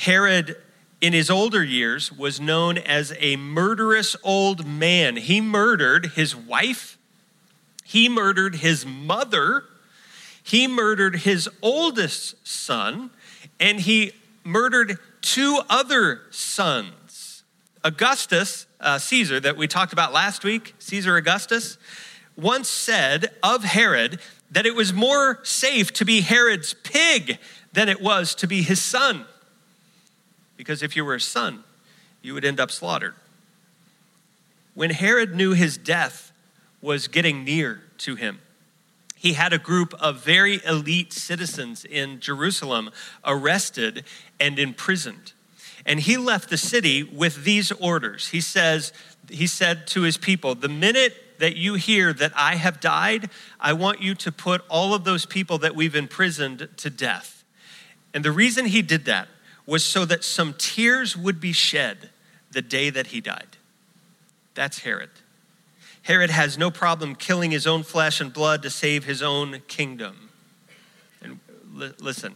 Herod, 0.00 0.56
in 1.02 1.12
his 1.12 1.28
older 1.28 1.62
years, 1.62 2.10
was 2.10 2.40
known 2.40 2.78
as 2.78 3.12
a 3.18 3.36
murderous 3.36 4.16
old 4.22 4.66
man. 4.66 5.16
He 5.16 5.42
murdered 5.42 6.12
his 6.14 6.34
wife, 6.34 6.96
he 7.84 8.08
murdered 8.08 8.56
his 8.56 8.86
mother, 8.86 9.64
he 10.42 10.66
murdered 10.66 11.16
his 11.16 11.50
oldest 11.60 12.48
son, 12.48 13.10
and 13.58 13.80
he 13.80 14.12
murdered 14.42 14.98
two 15.20 15.60
other 15.68 16.22
sons. 16.30 17.42
Augustus, 17.84 18.64
uh, 18.80 18.96
Caesar, 18.96 19.38
that 19.38 19.58
we 19.58 19.68
talked 19.68 19.92
about 19.92 20.14
last 20.14 20.44
week, 20.44 20.74
Caesar 20.78 21.18
Augustus, 21.18 21.76
once 22.36 22.70
said 22.70 23.32
of 23.42 23.64
Herod 23.64 24.18
that 24.50 24.64
it 24.64 24.74
was 24.74 24.94
more 24.94 25.40
safe 25.42 25.92
to 25.92 26.06
be 26.06 26.22
Herod's 26.22 26.72
pig 26.72 27.38
than 27.74 27.90
it 27.90 28.00
was 28.00 28.34
to 28.36 28.46
be 28.46 28.62
his 28.62 28.80
son 28.80 29.26
because 30.60 30.82
if 30.82 30.94
you 30.94 31.06
were 31.06 31.14
a 31.14 31.20
son, 31.20 31.64
you 32.20 32.34
would 32.34 32.44
end 32.44 32.60
up 32.60 32.70
slaughtered. 32.70 33.14
When 34.74 34.90
Herod 34.90 35.34
knew 35.34 35.54
his 35.54 35.78
death 35.78 36.32
was 36.82 37.08
getting 37.08 37.44
near 37.44 37.80
to 37.96 38.14
him, 38.14 38.40
he 39.16 39.32
had 39.32 39.54
a 39.54 39.58
group 39.58 39.94
of 39.94 40.22
very 40.22 40.60
elite 40.66 41.14
citizens 41.14 41.86
in 41.86 42.20
Jerusalem 42.20 42.90
arrested 43.24 44.04
and 44.38 44.58
imprisoned. 44.58 45.32
And 45.86 45.98
he 45.98 46.18
left 46.18 46.50
the 46.50 46.58
city 46.58 47.04
with 47.04 47.44
these 47.44 47.72
orders. 47.72 48.28
He 48.28 48.42
says, 48.42 48.92
he 49.30 49.46
said 49.46 49.86
to 49.86 50.02
his 50.02 50.18
people, 50.18 50.54
The 50.54 50.68
minute 50.68 51.38
that 51.38 51.56
you 51.56 51.72
hear 51.72 52.12
that 52.12 52.32
I 52.36 52.56
have 52.56 52.80
died, 52.80 53.30
I 53.58 53.72
want 53.72 54.02
you 54.02 54.14
to 54.16 54.30
put 54.30 54.60
all 54.68 54.92
of 54.92 55.04
those 55.04 55.24
people 55.24 55.56
that 55.56 55.74
we've 55.74 55.96
imprisoned 55.96 56.68
to 56.76 56.90
death. 56.90 57.44
And 58.12 58.22
the 58.22 58.32
reason 58.32 58.66
he 58.66 58.82
did 58.82 59.06
that 59.06 59.28
was 59.70 59.84
so 59.84 60.04
that 60.04 60.24
some 60.24 60.52
tears 60.58 61.16
would 61.16 61.40
be 61.40 61.52
shed 61.52 62.10
the 62.50 62.60
day 62.60 62.90
that 62.90 63.06
he 63.06 63.20
died. 63.20 63.56
That's 64.54 64.80
Herod. 64.80 65.10
Herod 66.02 66.30
has 66.30 66.58
no 66.58 66.72
problem 66.72 67.14
killing 67.14 67.52
his 67.52 67.68
own 67.68 67.84
flesh 67.84 68.20
and 68.20 68.32
blood 68.32 68.62
to 68.62 68.70
save 68.70 69.04
his 69.04 69.22
own 69.22 69.62
kingdom. 69.68 70.30
And 71.22 71.38
li- 71.72 71.92
listen, 72.00 72.34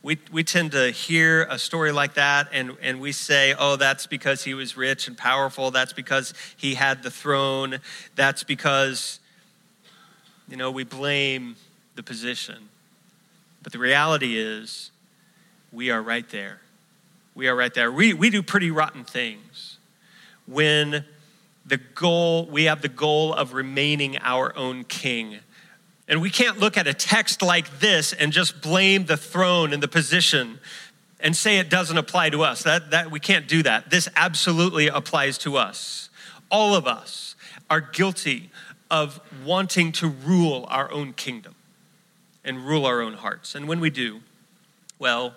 we, 0.00 0.16
we 0.30 0.44
tend 0.44 0.70
to 0.72 0.92
hear 0.92 1.42
a 1.50 1.58
story 1.58 1.90
like 1.90 2.14
that 2.14 2.50
and, 2.52 2.76
and 2.80 3.00
we 3.00 3.10
say, 3.10 3.56
oh, 3.58 3.74
that's 3.74 4.06
because 4.06 4.44
he 4.44 4.54
was 4.54 4.76
rich 4.76 5.08
and 5.08 5.18
powerful. 5.18 5.72
That's 5.72 5.92
because 5.92 6.34
he 6.56 6.74
had 6.74 7.02
the 7.02 7.10
throne. 7.10 7.80
That's 8.14 8.44
because, 8.44 9.18
you 10.48 10.56
know, 10.56 10.70
we 10.70 10.84
blame 10.84 11.56
the 11.96 12.04
position. 12.04 12.68
But 13.60 13.72
the 13.72 13.80
reality 13.80 14.38
is, 14.38 14.92
we 15.74 15.90
are 15.90 16.00
right 16.00 16.28
there. 16.30 16.60
We 17.34 17.48
are 17.48 17.56
right 17.56 17.74
there. 17.74 17.90
We, 17.90 18.14
we 18.14 18.30
do 18.30 18.42
pretty 18.42 18.70
rotten 18.70 19.04
things 19.04 19.78
when 20.46 21.04
the 21.66 21.78
goal, 21.78 22.46
we 22.46 22.64
have 22.64 22.80
the 22.80 22.88
goal 22.88 23.34
of 23.34 23.54
remaining 23.54 24.18
our 24.18 24.56
own 24.56 24.84
king. 24.84 25.38
And 26.06 26.20
we 26.20 26.30
can't 26.30 26.58
look 26.58 26.76
at 26.76 26.86
a 26.86 26.94
text 26.94 27.42
like 27.42 27.80
this 27.80 28.12
and 28.12 28.32
just 28.32 28.60
blame 28.60 29.06
the 29.06 29.16
throne 29.16 29.72
and 29.72 29.82
the 29.82 29.88
position 29.88 30.60
and 31.18 31.34
say 31.34 31.58
it 31.58 31.70
doesn't 31.70 31.96
apply 31.96 32.30
to 32.30 32.42
us. 32.42 32.62
That, 32.62 32.90
that 32.90 33.10
we 33.10 33.18
can't 33.18 33.48
do 33.48 33.62
that. 33.62 33.90
This 33.90 34.08
absolutely 34.14 34.88
applies 34.88 35.38
to 35.38 35.56
us. 35.56 36.10
All 36.50 36.74
of 36.74 36.86
us 36.86 37.34
are 37.68 37.80
guilty 37.80 38.50
of 38.90 39.18
wanting 39.44 39.90
to 39.92 40.08
rule 40.08 40.66
our 40.68 40.92
own 40.92 41.14
kingdom 41.14 41.54
and 42.44 42.58
rule 42.58 42.84
our 42.84 43.00
own 43.00 43.14
hearts. 43.14 43.54
And 43.54 43.66
when 43.66 43.80
we 43.80 43.88
do, 43.88 44.20
well, 44.98 45.34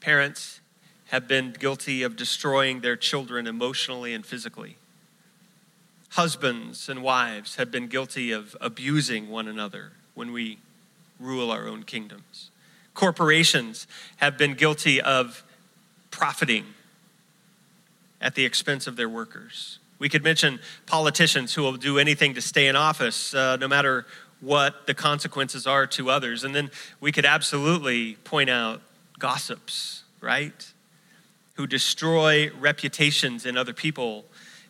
parents 0.00 0.60
have 1.06 1.26
been 1.26 1.54
guilty 1.58 2.02
of 2.02 2.16
destroying 2.16 2.80
their 2.80 2.96
children 2.96 3.46
emotionally 3.46 4.12
and 4.12 4.24
physically. 4.24 4.76
Husbands 6.10 6.88
and 6.88 7.02
wives 7.02 7.56
have 7.56 7.70
been 7.70 7.86
guilty 7.86 8.30
of 8.32 8.56
abusing 8.60 9.28
one 9.28 9.48
another 9.48 9.92
when 10.14 10.32
we 10.32 10.58
rule 11.18 11.50
our 11.50 11.66
own 11.66 11.82
kingdoms. 11.82 12.50
Corporations 12.94 13.86
have 14.16 14.36
been 14.36 14.54
guilty 14.54 15.00
of 15.00 15.44
profiting 16.10 16.64
at 18.20 18.34
the 18.34 18.44
expense 18.44 18.86
of 18.86 18.96
their 18.96 19.08
workers. 19.08 19.78
We 19.98 20.08
could 20.08 20.22
mention 20.22 20.60
politicians 20.86 21.54
who 21.54 21.62
will 21.62 21.76
do 21.76 21.98
anything 21.98 22.34
to 22.34 22.40
stay 22.40 22.66
in 22.66 22.76
office, 22.76 23.34
uh, 23.34 23.56
no 23.56 23.68
matter 23.68 24.06
what 24.40 24.86
the 24.86 24.94
consequences 24.94 25.66
are 25.66 25.86
to 25.86 26.10
others. 26.10 26.44
And 26.44 26.54
then 26.54 26.70
we 27.00 27.12
could 27.12 27.24
absolutely 27.24 28.14
point 28.24 28.50
out 28.50 28.80
gossips, 29.18 30.04
right? 30.20 30.72
Who 31.54 31.66
destroy 31.66 32.50
reputations 32.58 33.44
in 33.46 33.56
other 33.56 33.72
people 33.72 34.24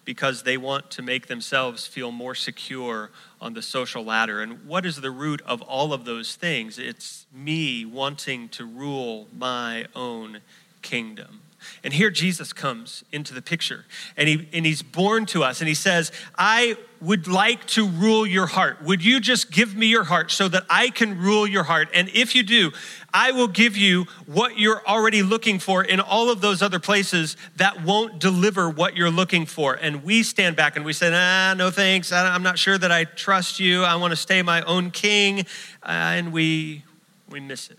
because 0.09 0.43
they 0.45 0.57
want 0.57 0.91
to 0.91 1.03
make 1.03 1.27
themselves 1.27 1.87
feel 1.87 2.11
more 2.11 2.35
secure 2.35 3.11
on 3.43 3.53
the 3.53 3.61
social 3.61 4.03
ladder. 4.03 4.41
And 4.41 4.67
what 4.67 4.87
is 4.87 5.03
the 5.03 5.11
root 5.11 5.43
of 5.43 5.61
all 5.61 5.93
of 5.93 6.07
those 6.07 6.35
things? 6.35 6.79
It's 6.79 7.27
me 7.31 7.85
wanting 7.85 8.49
to 8.51 8.65
rule 8.65 9.29
my 9.37 9.85
own 9.95 10.41
kingdom. 10.81 11.43
And 11.85 11.93
here 11.93 12.11
Jesus 12.11 12.55
comes 12.55 13.05
into 13.13 13.35
the 13.35 13.43
picture, 13.43 13.85
and, 14.17 14.29
he, 14.29 14.49
and 14.53 14.65
he's 14.65 14.81
born 14.81 15.27
to 15.27 15.43
us, 15.43 15.61
and 15.61 15.69
he 15.69 15.75
says, 15.75 16.13
I 16.37 16.77
would 17.01 17.29
like 17.29 17.67
to 17.67 17.87
rule 17.87 18.27
your 18.27 18.47
heart. 18.47 18.83
Would 18.83 19.05
you 19.05 19.21
just 19.21 19.51
give 19.51 19.77
me 19.77 19.87
your 19.87 20.05
heart 20.05 20.31
so 20.31 20.49
that 20.49 20.65
I 20.71 20.91
can 20.91 21.19
rule 21.19 21.47
your 21.47 21.65
heart? 21.65 21.89
And 21.93 22.09
if 22.11 22.35
you 22.35 22.43
do, 22.43 22.73
I 23.13 23.33
will 23.33 23.49
give 23.49 23.77
you 23.77 24.07
what 24.27 24.59
you're 24.59 24.87
already 24.87 25.23
looking 25.23 25.59
for 25.59 25.83
in 25.83 25.99
all 25.99 26.31
of 26.31 26.41
those 26.41 26.61
other 26.61 26.79
places 26.79 27.37
that 27.57 27.83
won't 27.83 28.19
deliver 28.19 28.69
what 28.69 28.97
you're 28.97 29.11
looking 29.11 29.47
for. 29.47 29.75
And 29.75 30.05
we 30.05 30.23
stand 30.23 30.57
back 30.57 30.77
and 30.77 30.85
we 30.85 30.93
say, 30.93 31.11
ah, 31.13 31.55
no 31.57 31.71
thanks. 31.71 32.13
I'm 32.13 32.43
not 32.43 32.59
sure 32.59 32.77
that 32.77 32.93
I 32.93 33.05
trust 33.05 33.61
you. 33.61 33.83
I 33.83 33.97
want 33.97 34.13
to 34.13 34.17
stay 34.17 34.43
my 34.43 34.61
own 34.63 34.91
king. 34.91 35.41
Uh, 35.83 36.17
and 36.17 36.33
we, 36.33 36.85
we 37.31 37.41
miss 37.41 37.71
it. 37.71 37.79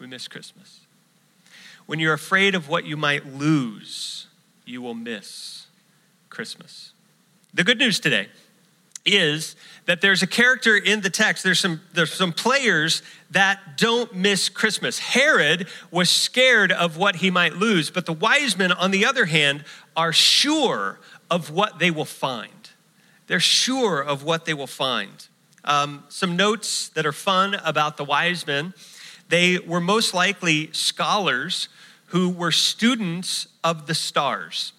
We 0.00 0.08
miss 0.08 0.26
Christmas. 0.26 0.80
When 1.86 2.00
you're 2.00 2.14
afraid 2.14 2.54
of 2.56 2.68
what 2.68 2.84
you 2.84 2.96
might 2.96 3.26
lose, 3.26 4.26
you 4.64 4.82
will 4.82 4.94
miss 4.94 5.66
Christmas. 6.30 6.92
The 7.54 7.62
good 7.62 7.78
news 7.78 8.00
today 8.00 8.28
is 9.04 9.56
that 9.86 10.00
there's 10.00 10.22
a 10.22 10.26
character 10.26 10.76
in 10.76 11.00
the 11.00 11.10
text, 11.10 11.42
there's 11.42 11.60
some, 11.60 11.80
there's 11.92 12.12
some 12.12 12.32
players 12.32 13.02
that 13.30 13.76
don't 13.76 14.14
miss 14.14 14.48
Christmas. 14.48 14.98
Herod 14.98 15.66
was 15.90 16.08
scared 16.08 16.70
of 16.70 16.96
what 16.96 17.16
he 17.16 17.30
might 17.30 17.54
lose, 17.54 17.90
but 17.90 18.06
the 18.06 18.12
wise 18.12 18.56
men, 18.56 18.70
on 18.72 18.90
the 18.90 19.04
other 19.04 19.24
hand, 19.24 19.64
are 19.96 20.12
sure 20.12 21.00
of 21.30 21.50
what 21.50 21.78
they 21.78 21.90
will 21.90 22.04
find. 22.04 22.70
They're 23.26 23.40
sure 23.40 24.00
of 24.00 24.22
what 24.22 24.44
they 24.44 24.54
will 24.54 24.66
find. 24.66 25.26
Um, 25.64 26.04
some 26.08 26.36
notes 26.36 26.88
that 26.90 27.06
are 27.06 27.12
fun 27.12 27.54
about 27.54 27.96
the 27.96 28.04
wise 28.04 28.46
men 28.46 28.74
they 29.32 29.58
were 29.58 29.80
most 29.80 30.12
likely 30.12 30.70
scholars 30.72 31.70
who 32.08 32.28
were 32.28 32.52
students 32.52 33.48
of 33.64 33.86
the 33.86 33.94
stars. 33.94 34.74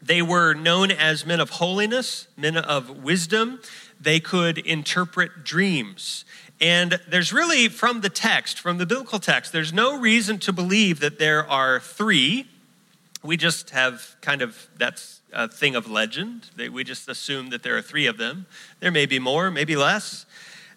They 0.00 0.22
were 0.22 0.54
known 0.54 0.90
as 0.90 1.24
men 1.24 1.40
of 1.40 1.50
holiness, 1.50 2.28
men 2.36 2.56
of 2.56 3.02
wisdom. 3.02 3.60
They 4.00 4.20
could 4.20 4.58
interpret 4.58 5.44
dreams. 5.44 6.24
And 6.60 7.00
there's 7.08 7.32
really, 7.32 7.68
from 7.68 8.00
the 8.00 8.08
text, 8.08 8.60
from 8.60 8.78
the 8.78 8.86
biblical 8.86 9.18
text, 9.18 9.52
there's 9.52 9.72
no 9.72 9.98
reason 9.98 10.38
to 10.40 10.52
believe 10.52 11.00
that 11.00 11.18
there 11.18 11.48
are 11.48 11.80
three. 11.80 12.46
We 13.22 13.36
just 13.36 13.70
have 13.70 14.16
kind 14.20 14.42
of, 14.42 14.68
that's 14.78 15.20
a 15.32 15.48
thing 15.48 15.74
of 15.74 15.90
legend. 15.90 16.50
We 16.56 16.84
just 16.84 17.08
assume 17.08 17.50
that 17.50 17.62
there 17.62 17.76
are 17.76 17.82
three 17.82 18.06
of 18.06 18.16
them. 18.16 18.46
There 18.80 18.90
may 18.90 19.06
be 19.06 19.18
more, 19.18 19.50
maybe 19.50 19.76
less. 19.76 20.24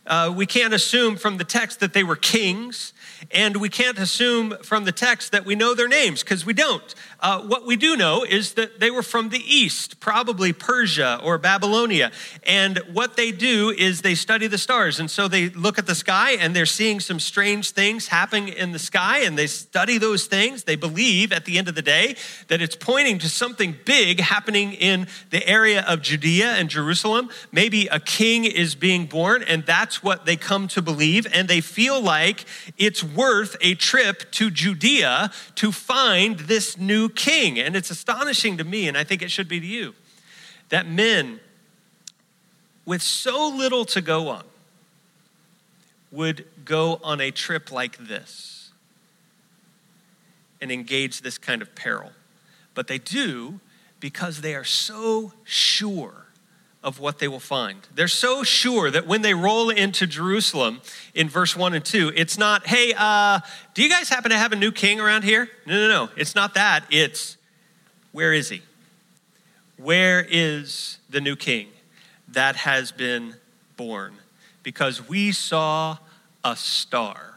Uh, 0.05 0.33
we 0.35 0.45
can't 0.45 0.73
assume 0.73 1.15
from 1.15 1.37
the 1.37 1.43
text 1.43 1.79
that 1.79 1.93
they 1.93 2.03
were 2.03 2.15
kings. 2.15 2.93
And 3.31 3.57
we 3.57 3.69
can't 3.69 3.97
assume 3.97 4.55
from 4.63 4.85
the 4.85 4.91
text 4.91 5.31
that 5.33 5.45
we 5.45 5.55
know 5.55 5.75
their 5.75 5.87
names 5.87 6.23
because 6.23 6.45
we 6.45 6.53
don't. 6.53 6.95
Uh, 7.19 7.41
what 7.41 7.65
we 7.65 7.75
do 7.75 7.97
know 7.97 8.23
is 8.23 8.53
that 8.53 8.79
they 8.79 8.89
were 8.89 9.03
from 9.03 9.29
the 9.29 9.39
east, 9.39 9.99
probably 9.99 10.53
Persia 10.53 11.19
or 11.21 11.37
Babylonia. 11.37 12.11
And 12.43 12.77
what 12.93 13.17
they 13.17 13.31
do 13.31 13.71
is 13.77 14.01
they 14.01 14.15
study 14.15 14.47
the 14.47 14.57
stars. 14.57 14.99
And 14.99 15.11
so 15.11 15.27
they 15.27 15.49
look 15.49 15.77
at 15.77 15.85
the 15.85 15.95
sky 15.95 16.31
and 16.31 16.55
they're 16.55 16.65
seeing 16.65 16.99
some 17.01 17.19
strange 17.19 17.71
things 17.71 18.07
happening 18.07 18.47
in 18.47 18.71
the 18.71 18.79
sky 18.79 19.19
and 19.19 19.37
they 19.37 19.47
study 19.47 19.97
those 19.97 20.25
things. 20.25 20.63
They 20.63 20.77
believe 20.77 21.33
at 21.33 21.45
the 21.45 21.57
end 21.57 21.67
of 21.67 21.75
the 21.75 21.81
day 21.81 22.15
that 22.47 22.61
it's 22.61 22.75
pointing 22.75 23.19
to 23.19 23.29
something 23.29 23.75
big 23.83 24.21
happening 24.21 24.73
in 24.73 25.07
the 25.29 25.45
area 25.47 25.83
of 25.87 26.01
Judea 26.01 26.53
and 26.53 26.69
Jerusalem. 26.69 27.29
Maybe 27.51 27.87
a 27.87 27.99
king 27.99 28.45
is 28.45 28.75
being 28.75 29.07
born, 29.07 29.43
and 29.43 29.65
that's 29.65 29.98
what 30.03 30.25
they 30.25 30.35
come 30.35 30.67
to 30.69 30.81
believe. 30.81 31.27
And 31.33 31.47
they 31.47 31.61
feel 31.61 32.01
like 32.01 32.45
it's 32.77 33.03
worth 33.03 33.55
a 33.61 33.75
trip 33.75 34.31
to 34.33 34.49
Judea 34.49 35.31
to 35.55 35.71
find 35.71 36.39
this 36.39 36.77
new 36.77 37.09
king. 37.09 37.59
And 37.59 37.75
it's 37.75 37.89
astonishing 37.89 38.57
to 38.57 38.63
me, 38.63 38.87
and 38.87 38.97
I 38.97 39.03
think 39.03 39.21
it 39.21 39.31
should 39.31 39.47
be 39.47 39.59
to 39.59 39.65
you, 39.65 39.93
that 40.69 40.87
men 40.87 41.39
with 42.85 43.01
so 43.01 43.47
little 43.47 43.85
to 43.85 44.01
go 44.01 44.29
on 44.29 44.43
would 46.11 46.45
go 46.65 46.99
on 47.03 47.21
a 47.21 47.29
trip 47.31 47.71
like 47.71 47.97
this 47.97 48.71
and 50.61 50.71
engage 50.71 51.21
this 51.21 51.37
kind 51.37 51.61
of 51.61 51.75
peril. 51.75 52.11
But 52.73 52.87
they 52.87 52.97
do 52.97 53.59
because 53.99 54.41
they 54.41 54.55
are 54.55 54.63
so 54.63 55.33
sure 55.43 56.28
of 56.83 56.99
what 56.99 57.19
they 57.19 57.27
will 57.27 57.39
find. 57.39 57.87
They're 57.93 58.07
so 58.07 58.43
sure 58.43 58.89
that 58.89 59.05
when 59.05 59.21
they 59.21 59.33
roll 59.33 59.69
into 59.69 60.07
Jerusalem 60.07 60.81
in 61.13 61.27
verse 61.27 61.55
1 61.55 61.73
and 61.73 61.83
2, 61.83 62.13
it's 62.15 62.37
not, 62.37 62.67
hey, 62.67 62.93
uh, 62.97 63.39
do 63.73 63.83
you 63.83 63.89
guys 63.89 64.07
happen 64.07 64.31
to 64.31 64.37
have 64.37 64.53
a 64.53 64.55
new 64.55 64.71
king 64.71 64.99
around 64.99 65.23
here? 65.23 65.49
No, 65.65 65.73
no, 65.73 65.87
no. 65.89 66.11
It's 66.15 66.35
not 66.35 66.53
that. 66.53 66.85
It's, 66.89 67.37
where 68.13 68.33
is 68.33 68.49
he? 68.49 68.61
Where 69.77 70.25
is 70.29 70.99
the 71.09 71.21
new 71.21 71.35
king 71.35 71.67
that 72.29 72.55
has 72.57 72.91
been 72.91 73.35
born? 73.75 74.13
Because 74.63 75.07
we 75.07 75.31
saw 75.31 75.97
a 76.43 76.55
star. 76.55 77.29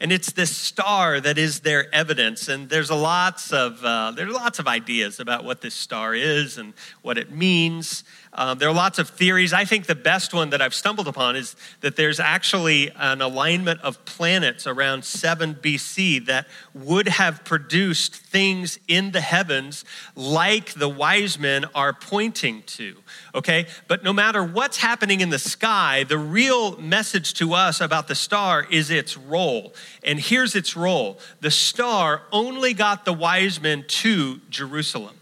And 0.00 0.12
it's 0.12 0.30
this 0.30 0.56
star 0.56 1.20
that 1.20 1.38
is 1.38 1.60
their 1.60 1.92
evidence. 1.92 2.48
And 2.48 2.68
there's 2.68 2.90
a 2.90 2.94
lots 2.94 3.52
of 3.52 3.84
uh, 3.84 4.12
there's 4.12 4.32
lots 4.32 4.60
of 4.60 4.68
ideas 4.68 5.18
about 5.18 5.44
what 5.44 5.60
this 5.60 5.74
star 5.74 6.14
is 6.14 6.58
and 6.58 6.72
what 7.02 7.18
it 7.18 7.32
means. 7.32 8.04
Um, 8.32 8.58
there 8.58 8.68
are 8.68 8.74
lots 8.74 8.98
of 8.98 9.08
theories. 9.08 9.52
I 9.52 9.64
think 9.64 9.86
the 9.86 9.94
best 9.94 10.34
one 10.34 10.50
that 10.50 10.60
I've 10.60 10.74
stumbled 10.74 11.08
upon 11.08 11.34
is 11.34 11.56
that 11.80 11.96
there's 11.96 12.20
actually 12.20 12.90
an 12.96 13.20
alignment 13.22 13.80
of 13.80 14.04
planets 14.04 14.66
around 14.66 15.04
7 15.04 15.54
BC 15.56 16.26
that 16.26 16.46
would 16.74 17.08
have 17.08 17.44
produced 17.44 18.14
things 18.14 18.78
in 18.86 19.12
the 19.12 19.20
heavens 19.20 19.84
like 20.14 20.74
the 20.74 20.88
wise 20.88 21.38
men 21.38 21.64
are 21.74 21.92
pointing 21.92 22.62
to. 22.64 22.96
Okay? 23.34 23.66
But 23.88 24.04
no 24.04 24.12
matter 24.12 24.44
what's 24.44 24.76
happening 24.76 25.20
in 25.20 25.30
the 25.30 25.38
sky, 25.38 26.04
the 26.04 26.18
real 26.18 26.76
message 26.76 27.34
to 27.34 27.54
us 27.54 27.80
about 27.80 28.08
the 28.08 28.14
star 28.14 28.66
is 28.70 28.90
its 28.90 29.16
role. 29.16 29.74
And 30.04 30.20
here's 30.20 30.54
its 30.54 30.76
role 30.76 31.18
the 31.40 31.50
star 31.50 32.22
only 32.30 32.74
got 32.74 33.04
the 33.04 33.12
wise 33.12 33.60
men 33.60 33.84
to 33.88 34.40
Jerusalem. 34.50 35.16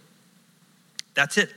That's 1.14 1.38
it. 1.38 1.50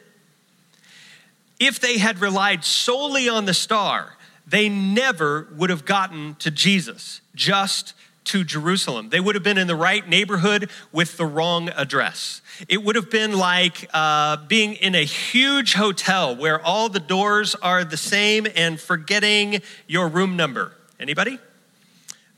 If 1.60 1.80
they 1.80 1.98
had 1.98 2.20
relied 2.20 2.64
solely 2.64 3.28
on 3.28 3.46
the 3.46 3.54
star, 3.54 4.16
they 4.48 4.70
never 4.70 5.48
would 5.56 5.70
have 5.70 5.86
gotten 5.86 6.36
to 6.36 6.50
Jesus, 6.50 7.22
just 7.36 7.94
to 8.26 8.44
Jerusalem. 8.44 9.10
They 9.10 9.20
would 9.20 9.36
have 9.36 9.44
been 9.44 9.58
in 9.58 9.68
the 9.68 9.76
right 9.76 10.08
neighborhood 10.08 10.70
with 10.92 11.18
the 11.18 11.26
wrong 11.26 11.70
address. 11.70 12.42
It 12.68 12.84
would 12.84 12.96
have 12.96 13.10
been 13.10 13.38
like 13.38 13.90
uh, 13.94 14.38
being 14.48 14.74
in 14.74 14.96
a 14.96 15.04
huge 15.04 15.74
hotel 15.74 16.36
where 16.36 16.64
all 16.64 16.90
the 16.90 17.00
doors 17.00 17.56
are 17.56 17.84
the 17.84 17.98
same 17.98 18.48
and 18.56 18.80
forgetting 18.80 19.62
your 19.88 20.08
room 20.08 20.36
number. 20.36 20.74
Anybody? 21.00 21.40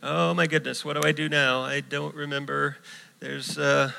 Oh 0.03 0.33
my 0.33 0.47
goodness, 0.47 0.85
what 0.85 0.99
do 0.99 1.07
I 1.07 1.11
do 1.11 1.29
now? 1.29 1.61
I 1.61 1.81
don't 1.81 2.15
remember. 2.15 2.77
There's 3.19 3.57
uh, 3.57 3.91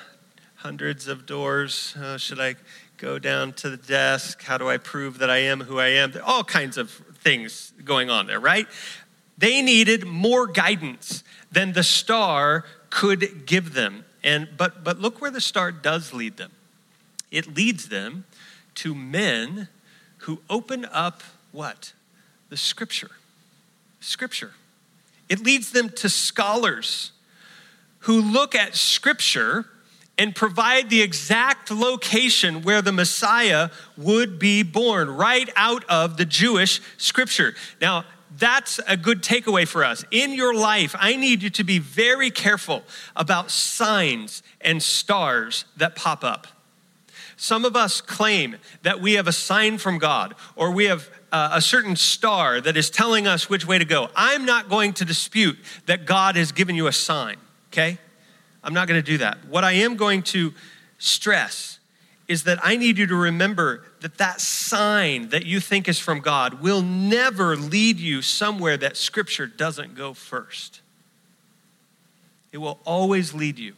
hundreds 0.57 1.09
of 1.09 1.27
doors. 1.27 1.95
Uh, 1.97 2.17
should 2.17 2.41
I 2.41 2.57
go 3.03 3.19
down 3.19 3.53
to 3.53 3.69
the 3.69 3.77
desk? 3.77 4.45
How 4.45 4.57
do 4.57 4.71
I 4.71 4.77
prove 4.77 5.19
that 5.19 5.29
I 5.29 5.39
am 5.39 5.63
who 5.63 5.81
I 5.81 5.89
am? 5.89 6.13
All 6.25 6.45
kinds 6.45 6.79
of 6.79 6.89
things 6.91 7.73
going 7.85 8.11
on 8.11 8.29
there, 8.29 8.39
right? 8.39 8.69
They 9.37 9.61
needed 9.61 10.07
more 10.07 10.47
guidance 10.47 11.25
than 11.51 11.73
the 11.73 11.83
star 11.83 12.65
could 12.91 13.45
give 13.45 13.75
them. 13.75 14.05
And, 14.23 14.49
but, 14.57 14.85
but 14.85 15.01
look 15.01 15.21
where 15.21 15.33
the 15.33 15.41
star 15.41 15.73
does 15.73 16.15
lead 16.15 16.37
them. 16.37 16.53
It 17.33 17.57
leads 17.57 17.89
them 17.89 18.25
to 18.77 18.95
men 18.95 19.67
who 20.19 20.41
open 20.49 20.87
up 20.93 21.25
what? 21.51 21.95
The 22.51 22.57
scripture. 22.57 23.11
Scripture. 23.99 24.53
It 25.29 25.41
leads 25.41 25.73
them 25.73 25.89
to 25.91 26.09
scholars 26.09 27.11
who 28.01 28.21
look 28.21 28.55
at 28.55 28.77
scripture 28.77 29.67
and 30.19 30.35
provide 30.35 30.91
the 30.91 31.03
exact 31.03 31.71
location 31.71 32.63
where 32.63 32.83
the 32.83 32.93
Messiah 32.93 33.71
would 33.97 34.39
be 34.39 34.63
born, 34.63 35.11
right 35.11 35.49
out 35.57 35.85
of 35.89 36.17
the 36.17 36.25
Jewish 36.25 36.81
scripture. 36.99 37.55
Now, 37.81 38.05
that's 38.39 38.81
a 38.87 38.97
good 38.97 39.23
takeaway 39.23 39.67
for 39.67 39.85
us. 39.85 40.05
In 40.11 40.33
your 40.33 40.55
life, 40.55 40.95
I 40.99 41.17
need 41.17 41.43
you 41.43 41.51
to 41.51 41.65
be 41.65 41.79
very 41.79 42.31
careful 42.31 42.83
about 43.17 43.51
signs 43.51 44.43
and 44.61 44.83
stars 44.83 45.65
that 45.77 45.97
pop 45.97 46.25
up. 46.25 46.47
Some 47.37 47.65
of 47.65 47.75
us 47.75 48.01
claim 48.01 48.57
that 48.83 49.01
we 49.01 49.15
have 49.15 49.27
a 49.27 49.33
sign 49.33 49.79
from 49.79 49.99
God 49.99 50.35
or 50.55 50.71
we 50.71 50.85
have 50.85 51.11
uh, 51.33 51.51
a 51.55 51.61
certain 51.61 51.97
star 51.97 52.61
that 52.61 52.77
is 52.77 52.89
telling 52.89 53.27
us 53.27 53.49
which 53.49 53.67
way 53.67 53.79
to 53.79 53.85
go. 53.85 54.09
I'm 54.15 54.45
not 54.45 54.69
going 54.69 54.93
to 54.95 55.05
dispute 55.05 55.59
that 55.87 56.05
God 56.05 56.37
has 56.37 56.53
given 56.53 56.77
you 56.77 56.87
a 56.87 56.93
sign, 56.93 57.39
okay? 57.73 57.99
I'm 58.65 58.75
not 58.75 58.89
going 58.89 59.03
to 59.03 59.11
do 59.11 59.19
that. 59.19 59.45
What 59.47 59.65
I 59.65 59.73
am 59.73 59.97
going 59.97 60.23
to 60.25 60.53
stress 60.99 61.79
is 62.29 62.45
that 62.45 62.59
I 62.63 62.77
need 62.77 62.97
you 62.99 63.07
to 63.09 63.17
remember 63.17 63.85
that 64.01 64.19
that 64.19 64.41
sign 64.41 65.31
that 65.31 65.45
you 65.45 65.61
think 65.61 65.89
is 65.89 65.99
from 65.99 66.21
God 66.21 66.63
will 66.63 66.83
never 66.83 67.57
lead 67.57 67.99
you 67.99 68.23
somewhere 68.23 68.77
that 68.77 68.97
Scripture 68.97 69.47
doesn't 69.47 69.95
go 69.97 70.15
first. 70.15 70.81
It 72.53 72.59
will 72.59 72.79
always 72.85 73.35
lead 73.35 73.59
you 73.59 73.75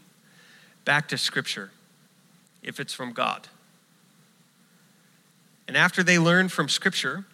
back 0.84 1.08
to 1.08 1.18
Scripture 1.18 1.70
if 2.62 2.78
it's 2.78 2.92
from 2.92 3.12
God. 3.12 3.48
And 5.66 5.76
after 5.76 6.02
they 6.02 6.18
learn 6.18 6.48
from 6.48 6.68
Scripture, 6.68 7.24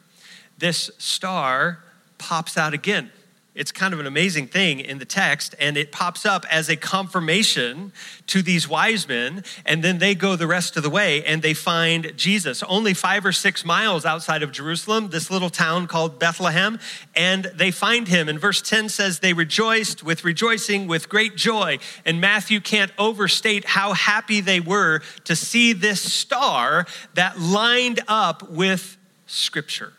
this 0.58 0.90
star 0.98 1.80
pops 2.18 2.56
out 2.56 2.74
again. 2.74 3.10
It's 3.52 3.72
kind 3.72 3.92
of 3.92 3.98
an 3.98 4.06
amazing 4.06 4.46
thing 4.46 4.78
in 4.78 4.98
the 4.98 5.04
text, 5.04 5.56
and 5.58 5.76
it 5.76 5.90
pops 5.90 6.24
up 6.24 6.46
as 6.48 6.68
a 6.68 6.76
confirmation 6.76 7.92
to 8.28 8.42
these 8.42 8.68
wise 8.68 9.08
men, 9.08 9.42
and 9.66 9.82
then 9.82 9.98
they 9.98 10.14
go 10.14 10.36
the 10.36 10.46
rest 10.46 10.76
of 10.76 10.84
the 10.84 10.90
way 10.90 11.24
and 11.24 11.42
they 11.42 11.52
find 11.52 12.12
Jesus. 12.16 12.62
Only 12.62 12.94
five 12.94 13.26
or 13.26 13.32
six 13.32 13.64
miles 13.64 14.04
outside 14.04 14.44
of 14.44 14.52
Jerusalem, 14.52 15.10
this 15.10 15.32
little 15.32 15.50
town 15.50 15.88
called 15.88 16.20
Bethlehem, 16.20 16.78
and 17.16 17.46
they 17.54 17.72
find 17.72 18.06
him. 18.06 18.28
And 18.28 18.38
verse 18.38 18.62
10 18.62 18.88
says, 18.88 19.18
They 19.18 19.32
rejoiced 19.32 20.04
with 20.04 20.24
rejoicing 20.24 20.86
with 20.86 21.08
great 21.08 21.36
joy. 21.36 21.78
And 22.04 22.20
Matthew 22.20 22.60
can't 22.60 22.92
overstate 22.98 23.64
how 23.64 23.94
happy 23.94 24.40
they 24.40 24.60
were 24.60 25.00
to 25.24 25.34
see 25.34 25.72
this 25.72 26.00
star 26.00 26.86
that 27.14 27.40
lined 27.40 27.98
up 28.06 28.48
with 28.48 28.96
Scripture. 29.26 29.92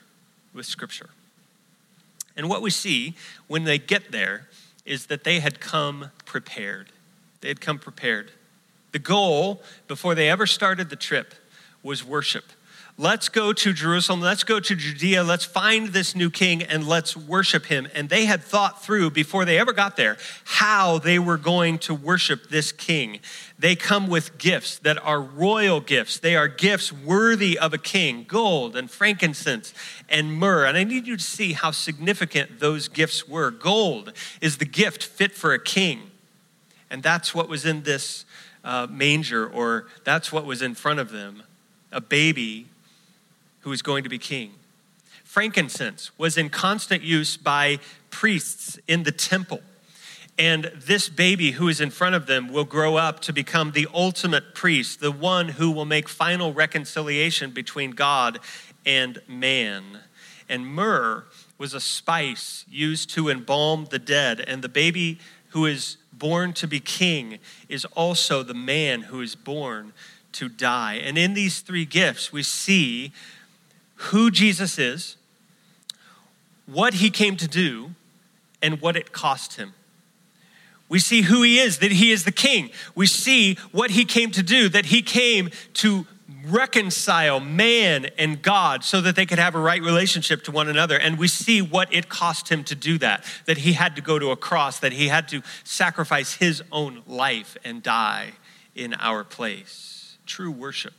With 0.53 0.65
Scripture. 0.65 1.09
And 2.35 2.49
what 2.49 2.61
we 2.61 2.69
see 2.69 3.15
when 3.47 3.63
they 3.63 3.77
get 3.77 4.11
there 4.11 4.47
is 4.85 5.07
that 5.07 5.23
they 5.23 5.39
had 5.39 5.59
come 5.59 6.11
prepared. 6.25 6.91
They 7.41 7.47
had 7.47 7.61
come 7.61 7.79
prepared. 7.79 8.31
The 8.91 8.99
goal, 8.99 9.61
before 9.87 10.15
they 10.15 10.29
ever 10.29 10.47
started 10.47 10.89
the 10.89 10.95
trip, 10.95 11.33
was 11.83 12.03
worship. 12.03 12.45
Let's 13.01 13.29
go 13.29 13.51
to 13.51 13.73
Jerusalem. 13.73 14.21
Let's 14.21 14.43
go 14.43 14.59
to 14.59 14.75
Judea. 14.75 15.23
Let's 15.23 15.43
find 15.43 15.87
this 15.87 16.15
new 16.15 16.29
king 16.29 16.61
and 16.61 16.87
let's 16.87 17.17
worship 17.17 17.65
him. 17.65 17.87
And 17.95 18.09
they 18.09 18.25
had 18.25 18.43
thought 18.43 18.83
through 18.83 19.09
before 19.09 19.43
they 19.43 19.57
ever 19.57 19.73
got 19.73 19.97
there 19.97 20.17
how 20.43 20.99
they 20.99 21.17
were 21.17 21.37
going 21.37 21.79
to 21.79 21.95
worship 21.95 22.49
this 22.49 22.71
king. 22.71 23.19
They 23.57 23.75
come 23.75 24.07
with 24.07 24.37
gifts 24.37 24.77
that 24.77 25.03
are 25.03 25.19
royal 25.19 25.79
gifts. 25.81 26.19
They 26.19 26.35
are 26.35 26.47
gifts 26.47 26.93
worthy 26.93 27.57
of 27.57 27.73
a 27.73 27.79
king 27.79 28.23
gold 28.27 28.75
and 28.75 28.87
frankincense 28.87 29.73
and 30.07 30.31
myrrh. 30.31 30.67
And 30.67 30.77
I 30.77 30.83
need 30.83 31.07
you 31.07 31.17
to 31.17 31.23
see 31.23 31.53
how 31.53 31.71
significant 31.71 32.59
those 32.59 32.87
gifts 32.87 33.27
were. 33.27 33.49
Gold 33.49 34.13
is 34.41 34.57
the 34.57 34.65
gift 34.65 35.03
fit 35.03 35.31
for 35.31 35.55
a 35.55 35.59
king. 35.59 36.11
And 36.91 37.01
that's 37.01 37.33
what 37.33 37.49
was 37.49 37.65
in 37.65 37.81
this 37.81 38.25
uh, 38.63 38.85
manger, 38.91 39.49
or 39.49 39.87
that's 40.03 40.31
what 40.31 40.45
was 40.45 40.61
in 40.61 40.75
front 40.75 40.99
of 40.99 41.09
them 41.09 41.41
a 41.91 41.99
baby 41.99 42.67
who 43.62 43.71
is 43.71 43.82
going 43.82 44.04
to 44.04 44.10
be 44.10 44.17
king. 44.17 44.52
Frankincense 45.24 46.12
was 46.17 46.38
in 46.38 46.50
constant 46.50 47.04
use 47.04 47.38
by 47.38 47.80
priests 48.10 48.78
in 48.88 49.04
the 49.04 49.12
temple. 49.12 49.62
And 50.38 50.71
this 50.76 51.08
baby 51.08 51.52
who 51.52 51.67
is 51.67 51.80
in 51.80 51.89
front 51.89 52.15
of 52.15 52.26
them 52.26 52.52
will 52.52 52.65
grow 52.65 52.95
up 52.95 53.19
to 53.21 53.34
become 53.34 53.71
the 53.71 53.88
ultimate 53.93 54.56
priest, 54.56 55.00
the 55.00 55.12
one 55.12 55.50
who 55.50 55.71
will 55.71 55.86
make 55.86 56.10
final 56.10 56.54
reconciliation 56.54 57.52
between 57.52 57.91
God 57.91 58.39
and 58.86 59.21
man. 59.28 60.00
And 60.50 60.67
myrrh 60.67 61.26
was 61.58 61.74
a 61.74 61.80
spice 61.80 62.65
used 62.69 63.10
to 63.12 63.30
embalm 63.30 63.88
the 63.89 64.00
dead. 64.00 64.41
And 64.41 64.62
the 64.62 64.69
baby 64.69 65.19
who 65.50 65.65
is 65.65 65.97
born 66.12 66.54
to 66.54 66.67
be 66.67 66.80
king 66.80 67.39
is 67.69 67.86
also 67.86 68.41
the 68.41 68.54
man 68.54 69.04
who 69.04 69.21
is 69.21 69.36
born 69.36 69.93
to 70.34 70.50
die. 70.50 70.95
And 70.95 71.17
in 71.17 71.34
these 71.36 71.60
three 71.60 71.86
gifts, 71.86 72.34
we 72.34 72.43
see 72.43 73.12
who 74.09 74.31
Jesus 74.31 74.79
is, 74.79 75.15
what 76.65 76.95
he 76.95 77.09
came 77.09 77.37
to 77.37 77.47
do, 77.47 77.91
and 78.61 78.81
what 78.81 78.95
it 78.95 79.11
cost 79.11 79.57
him. 79.57 79.73
We 80.89 80.99
see 80.99 81.21
who 81.21 81.41
he 81.43 81.59
is, 81.59 81.79
that 81.79 81.91
he 81.91 82.11
is 82.11 82.25
the 82.25 82.31
king. 82.31 82.71
We 82.95 83.07
see 83.07 83.55
what 83.71 83.91
he 83.91 84.05
came 84.05 84.31
to 84.31 84.43
do, 84.43 84.69
that 84.69 84.87
he 84.87 85.01
came 85.01 85.49
to 85.75 86.05
reconcile 86.45 87.39
man 87.39 88.07
and 88.17 88.41
God 88.41 88.83
so 88.83 89.01
that 89.01 89.15
they 89.15 89.25
could 89.25 89.39
have 89.39 89.53
a 89.55 89.59
right 89.59 89.81
relationship 89.81 90.43
to 90.45 90.51
one 90.51 90.67
another. 90.67 90.97
And 90.97 91.17
we 91.17 91.27
see 91.27 91.61
what 91.61 91.93
it 91.93 92.09
cost 92.09 92.49
him 92.49 92.63
to 92.65 92.75
do 92.75 92.97
that, 92.97 93.23
that 93.45 93.59
he 93.59 93.73
had 93.73 93.95
to 93.95 94.01
go 94.01 94.17
to 94.17 94.31
a 94.31 94.35
cross, 94.35 94.79
that 94.79 94.93
he 94.93 95.07
had 95.07 95.27
to 95.29 95.41
sacrifice 95.63 96.35
his 96.35 96.63
own 96.71 97.03
life 97.07 97.57
and 97.63 97.83
die 97.83 98.33
in 98.75 98.95
our 98.95 99.23
place. 99.23 100.17
True 100.25 100.51
worship 100.51 100.93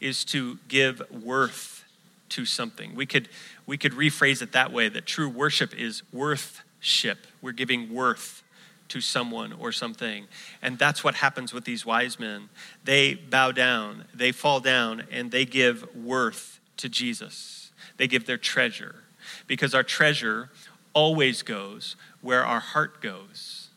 is 0.00 0.24
to 0.26 0.58
give 0.68 1.02
worth 1.10 1.73
to 2.34 2.44
something. 2.44 2.96
We 2.96 3.06
could, 3.06 3.28
we 3.64 3.78
could 3.78 3.92
rephrase 3.92 4.42
it 4.42 4.52
that 4.52 4.72
way 4.72 4.88
that 4.88 5.06
true 5.06 5.28
worship 5.28 5.72
is 5.78 6.02
worthship. 6.12 7.18
We're 7.40 7.52
giving 7.52 7.94
worth 7.94 8.42
to 8.88 9.00
someone 9.00 9.52
or 9.52 9.70
something. 9.70 10.26
And 10.60 10.76
that's 10.76 11.04
what 11.04 11.14
happens 11.14 11.52
with 11.52 11.64
these 11.64 11.86
wise 11.86 12.18
men. 12.18 12.48
They 12.82 13.14
bow 13.14 13.52
down, 13.52 14.06
they 14.12 14.32
fall 14.32 14.58
down, 14.58 15.04
and 15.12 15.30
they 15.30 15.44
give 15.44 15.94
worth 15.94 16.58
to 16.78 16.88
Jesus. 16.88 17.70
They 17.98 18.08
give 18.08 18.26
their 18.26 18.36
treasure 18.36 18.96
because 19.46 19.72
our 19.72 19.84
treasure 19.84 20.50
always 20.92 21.42
goes 21.42 21.94
where 22.20 22.44
our 22.44 22.60
heart 22.60 23.00
goes. 23.00 23.68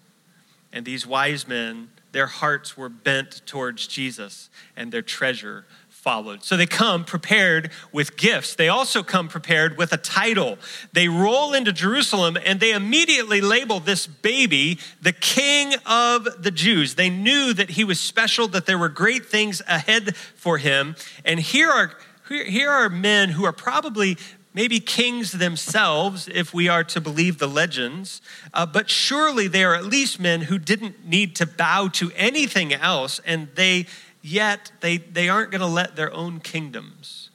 And 0.73 0.83
these 0.83 1.05
wise 1.05 1.47
men, 1.47 1.89
their 2.11 2.27
hearts 2.27 2.75
were 2.75 2.89
bent 2.89 3.41
towards 3.45 3.87
Jesus, 3.87 4.49
and 4.75 4.91
their 4.91 5.03
treasure 5.03 5.65
followed. 5.97 6.43
So 6.43 6.55
they 6.55 6.67
come 6.67 7.03
prepared 7.03 7.71
with 7.91 8.15
gifts. 8.15 8.55
They 8.55 8.69
also 8.69 9.03
come 9.03 9.27
prepared 9.27 9.77
with 9.77 9.91
a 9.91 9.97
title. 9.97 10.57
They 10.93 11.09
roll 11.09 11.53
into 11.53 11.73
Jerusalem 11.73 12.37
and 12.45 12.59
they 12.59 12.71
immediately 12.71 13.41
label 13.41 13.79
this 13.79 14.07
baby 14.07 14.79
the 15.01 15.11
King 15.11 15.73
of 15.85 16.27
the 16.41 16.51
Jews. 16.51 16.95
They 16.95 17.09
knew 17.09 17.51
that 17.53 17.71
he 17.71 17.83
was 17.83 17.99
special, 17.99 18.47
that 18.49 18.67
there 18.67 18.77
were 18.77 18.89
great 18.89 19.25
things 19.25 19.61
ahead 19.67 20.15
for 20.15 20.59
him. 20.59 20.95
And 21.25 21.39
here 21.39 21.69
are, 21.69 21.91
here 22.29 22.69
are 22.69 22.89
men 22.89 23.29
who 23.29 23.43
are 23.43 23.51
probably 23.51 24.17
maybe 24.53 24.79
kings 24.79 25.33
themselves, 25.33 26.27
if 26.33 26.51
we 26.51 26.67
are 26.67 26.83
to 26.83 26.99
believe 26.99 27.37
the 27.37 27.47
legends, 27.47 28.21
uh, 28.55 28.65
but 28.65 28.89
surely 28.89 29.47
they 29.47 29.63
are 29.63 29.75
at 29.75 29.85
least 29.85 30.19
men 30.19 30.41
who 30.41 30.57
didn't 30.57 31.05
need 31.05 31.35
to 31.35 31.45
bow 31.45 31.87
to 31.87 32.11
anything 32.15 32.73
else, 32.73 33.19
and 33.25 33.47
they 33.53 33.85
yet 34.27 34.71
they, 34.81 34.97
they 34.97 35.29
aren't 35.29 35.51
going 35.51 35.61
to 35.61 35.67
let 35.67 35.95
their 35.95 36.13
own 36.13 36.39
kingdoms 36.39 37.29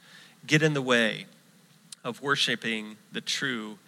get 0.45 0.61
in 0.61 0.73
the 0.73 0.81
way 0.81 1.25
of 2.03 2.21
worshiping 2.21 2.97
the 3.11 3.21
true 3.21 3.79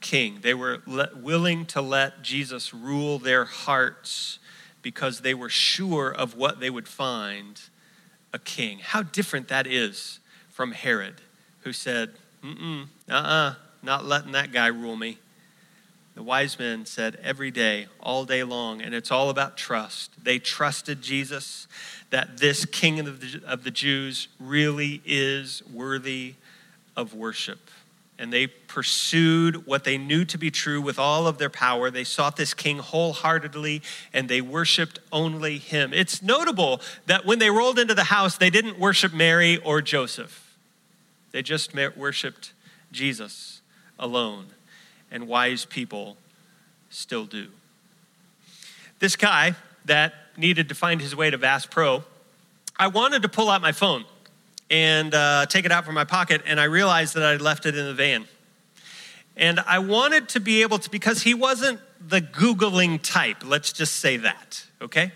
king. 0.00 0.38
They 0.42 0.54
were 0.54 0.82
willing 0.86 1.66
to 1.66 1.80
let 1.80 2.22
Jesus 2.22 2.72
rule 2.72 3.18
their 3.18 3.44
hearts 3.44 4.38
because 4.82 5.20
they 5.20 5.34
were 5.34 5.48
sure 5.48 6.12
of 6.12 6.36
what 6.36 6.60
they 6.60 6.70
would 6.70 6.88
find 6.88 7.60
a 8.32 8.38
king. 8.38 8.78
How 8.78 9.02
different 9.02 9.48
that 9.48 9.66
is 9.66 10.20
from 10.50 10.72
Herod, 10.72 11.20
who 11.60 11.72
said, 11.72 12.12
Mm-mm, 12.42 12.86
uh-uh, 13.10 13.54
not 13.82 14.04
letting 14.04 14.32
that 14.32 14.52
guy 14.52 14.66
rule 14.68 14.96
me. 14.96 15.18
The 16.14 16.22
wise 16.22 16.58
men 16.58 16.86
said 16.86 17.18
every 17.22 17.50
day, 17.50 17.88
all 18.00 18.24
day 18.24 18.44
long, 18.44 18.80
and 18.80 18.94
it's 18.94 19.10
all 19.10 19.30
about 19.30 19.56
trust. 19.56 20.12
They 20.22 20.38
trusted 20.38 21.02
Jesus 21.02 21.66
that 22.10 22.38
this 22.38 22.64
king 22.64 23.00
of 23.00 23.20
the, 23.20 23.42
of 23.44 23.64
the 23.64 23.72
Jews 23.72 24.28
really 24.38 25.02
is 25.04 25.62
worthy 25.72 26.34
of 26.96 27.14
worship. 27.14 27.58
and 28.18 28.32
they 28.32 28.46
pursued 28.46 29.66
what 29.66 29.84
they 29.84 29.98
knew 29.98 30.24
to 30.24 30.38
be 30.38 30.50
true 30.50 30.80
with 30.80 30.98
all 30.98 31.26
of 31.26 31.38
their 31.38 31.50
power. 31.50 31.90
They 31.90 32.04
sought 32.04 32.36
this 32.36 32.54
king 32.54 32.78
wholeheartedly 32.78 33.82
and 34.12 34.28
they 34.28 34.40
worshiped 34.40 35.00
only 35.10 35.58
him. 35.58 35.92
It's 35.92 36.22
notable 36.22 36.80
that 37.06 37.26
when 37.26 37.40
they 37.40 37.50
rolled 37.50 37.78
into 37.78 37.94
the 37.94 38.04
house, 38.04 38.38
they 38.38 38.50
didn't 38.50 38.78
worship 38.78 39.12
Mary 39.12 39.58
or 39.58 39.82
Joseph, 39.82 40.56
they 41.32 41.42
just 41.42 41.74
worshiped 41.96 42.52
Jesus 42.92 43.60
alone. 43.98 44.46
And 45.14 45.28
wise 45.28 45.64
people 45.64 46.16
still 46.90 47.24
do. 47.24 47.46
This 48.98 49.14
guy 49.14 49.54
that 49.84 50.12
needed 50.36 50.68
to 50.70 50.74
find 50.74 51.00
his 51.00 51.14
way 51.14 51.30
to 51.30 51.38
Bass 51.38 51.66
Pro, 51.66 52.02
I 52.76 52.88
wanted 52.88 53.22
to 53.22 53.28
pull 53.28 53.48
out 53.48 53.62
my 53.62 53.70
phone 53.70 54.04
and 54.68 55.14
uh, 55.14 55.46
take 55.46 55.66
it 55.66 55.70
out 55.70 55.84
from 55.84 55.94
my 55.94 56.02
pocket, 56.02 56.42
and 56.46 56.58
I 56.58 56.64
realized 56.64 57.14
that 57.14 57.22
I 57.22 57.36
left 57.36 57.64
it 57.64 57.76
in 57.76 57.86
the 57.86 57.94
van. 57.94 58.26
And 59.36 59.60
I 59.60 59.78
wanted 59.78 60.30
to 60.30 60.40
be 60.40 60.62
able 60.62 60.78
to, 60.80 60.90
because 60.90 61.22
he 61.22 61.32
wasn't 61.32 61.78
the 62.04 62.20
Googling 62.20 63.00
type, 63.00 63.44
let's 63.44 63.72
just 63.72 63.96
say 64.00 64.16
that, 64.16 64.64
okay? 64.82 65.12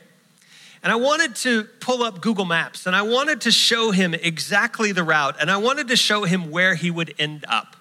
And 0.81 0.93
I 0.93 0.97
wanted 0.97 1.35
to 1.37 1.65
pull 1.81 2.05
up 2.05 2.21
Google 2.21 2.45
Maps 2.45 2.87
and 2.87 2.95
I 2.95 3.03
wanted 3.03 3.41
to 3.43 3.51
show 3.51 3.91
him 3.91 4.15
exactly 4.15 4.93
the 4.93 5.03
route 5.03 5.35
and 5.41 5.51
I 5.51 5.57
wanted 5.57 5.89
to 5.89 5.97
show 5.97 6.23
him 6.23 6.53
where 6.53 6.77
he 6.77 6.89
would 6.89 7.17
end 7.19 7.45
up. 7.49 7.75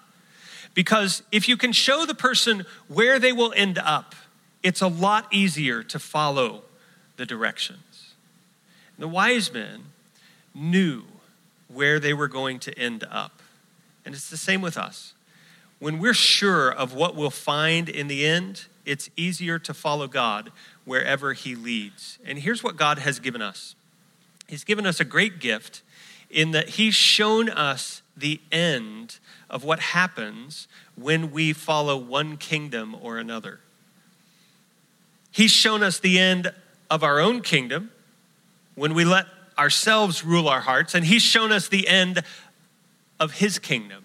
Because 0.78 1.24
if 1.32 1.48
you 1.48 1.56
can 1.56 1.72
show 1.72 2.06
the 2.06 2.14
person 2.14 2.64
where 2.86 3.18
they 3.18 3.32
will 3.32 3.52
end 3.56 3.78
up, 3.78 4.14
it's 4.62 4.80
a 4.80 4.86
lot 4.86 5.26
easier 5.32 5.82
to 5.82 5.98
follow 5.98 6.62
the 7.16 7.26
directions. 7.26 8.14
The 8.96 9.08
wise 9.08 9.52
men 9.52 9.86
knew 10.54 11.02
where 11.66 11.98
they 11.98 12.14
were 12.14 12.28
going 12.28 12.60
to 12.60 12.78
end 12.78 13.02
up. 13.10 13.42
And 14.04 14.14
it's 14.14 14.30
the 14.30 14.36
same 14.36 14.60
with 14.60 14.78
us. 14.78 15.14
When 15.80 15.98
we're 15.98 16.14
sure 16.14 16.70
of 16.70 16.94
what 16.94 17.16
we'll 17.16 17.30
find 17.30 17.88
in 17.88 18.06
the 18.06 18.24
end, 18.24 18.66
it's 18.86 19.10
easier 19.16 19.58
to 19.58 19.74
follow 19.74 20.06
God 20.06 20.52
wherever 20.84 21.32
He 21.32 21.56
leads. 21.56 22.20
And 22.24 22.38
here's 22.38 22.62
what 22.62 22.76
God 22.76 23.00
has 23.00 23.18
given 23.18 23.42
us 23.42 23.74
He's 24.46 24.62
given 24.62 24.86
us 24.86 25.00
a 25.00 25.04
great 25.04 25.40
gift 25.40 25.82
in 26.30 26.52
that 26.52 26.68
He's 26.68 26.94
shown 26.94 27.48
us 27.48 28.00
the 28.16 28.40
end 28.52 29.18
of 29.50 29.64
what 29.64 29.80
happens 29.80 30.68
when 30.96 31.30
we 31.30 31.52
follow 31.52 31.96
one 31.96 32.36
kingdom 32.36 32.96
or 33.00 33.18
another. 33.18 33.60
He's 35.30 35.50
shown 35.50 35.82
us 35.82 35.98
the 35.98 36.18
end 36.18 36.52
of 36.90 37.02
our 37.02 37.20
own 37.20 37.42
kingdom 37.42 37.90
when 38.74 38.94
we 38.94 39.04
let 39.04 39.26
ourselves 39.58 40.24
rule 40.24 40.48
our 40.48 40.60
hearts, 40.60 40.94
and 40.94 41.04
He's 41.04 41.22
shown 41.22 41.52
us 41.52 41.68
the 41.68 41.88
end 41.88 42.22
of 43.18 43.32
His 43.32 43.58
kingdom 43.58 44.04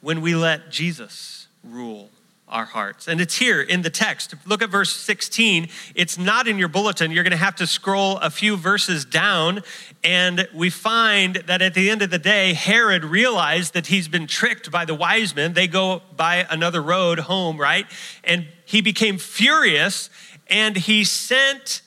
when 0.00 0.20
we 0.20 0.34
let 0.34 0.70
Jesus 0.70 1.46
rule 1.64 2.10
our 2.48 2.64
hearts. 2.66 3.08
And 3.08 3.20
it's 3.20 3.36
here 3.38 3.62
in 3.62 3.82
the 3.82 3.90
text. 3.90 4.34
Look 4.46 4.62
at 4.62 4.68
verse 4.68 4.94
16. 4.94 5.68
It's 5.94 6.18
not 6.18 6.46
in 6.46 6.58
your 6.58 6.68
bulletin. 6.68 7.10
You're 7.10 7.24
going 7.24 7.30
to 7.30 7.36
have 7.36 7.56
to 7.56 7.66
scroll 7.66 8.18
a 8.18 8.30
few 8.30 8.56
verses 8.56 9.04
down. 9.04 9.62
And 10.04 10.46
we 10.54 10.68
find 10.68 11.36
that 11.46 11.62
at 11.62 11.74
the 11.74 11.88
end 11.88 12.02
of 12.02 12.10
the 12.10 12.18
day, 12.18 12.52
Herod 12.52 13.04
realized 13.04 13.72
that 13.74 13.86
he's 13.86 14.06
been 14.06 14.26
tricked 14.26 14.70
by 14.70 14.84
the 14.84 14.94
wise 14.94 15.34
men. 15.34 15.54
They 15.54 15.66
go 15.66 16.02
by 16.16 16.46
another 16.50 16.82
road 16.82 17.20
home, 17.20 17.58
right? 17.58 17.86
And 18.22 18.46
he 18.66 18.82
became 18.82 19.18
furious 19.18 20.10
and 20.48 20.76
he 20.76 21.04
sent 21.04 21.82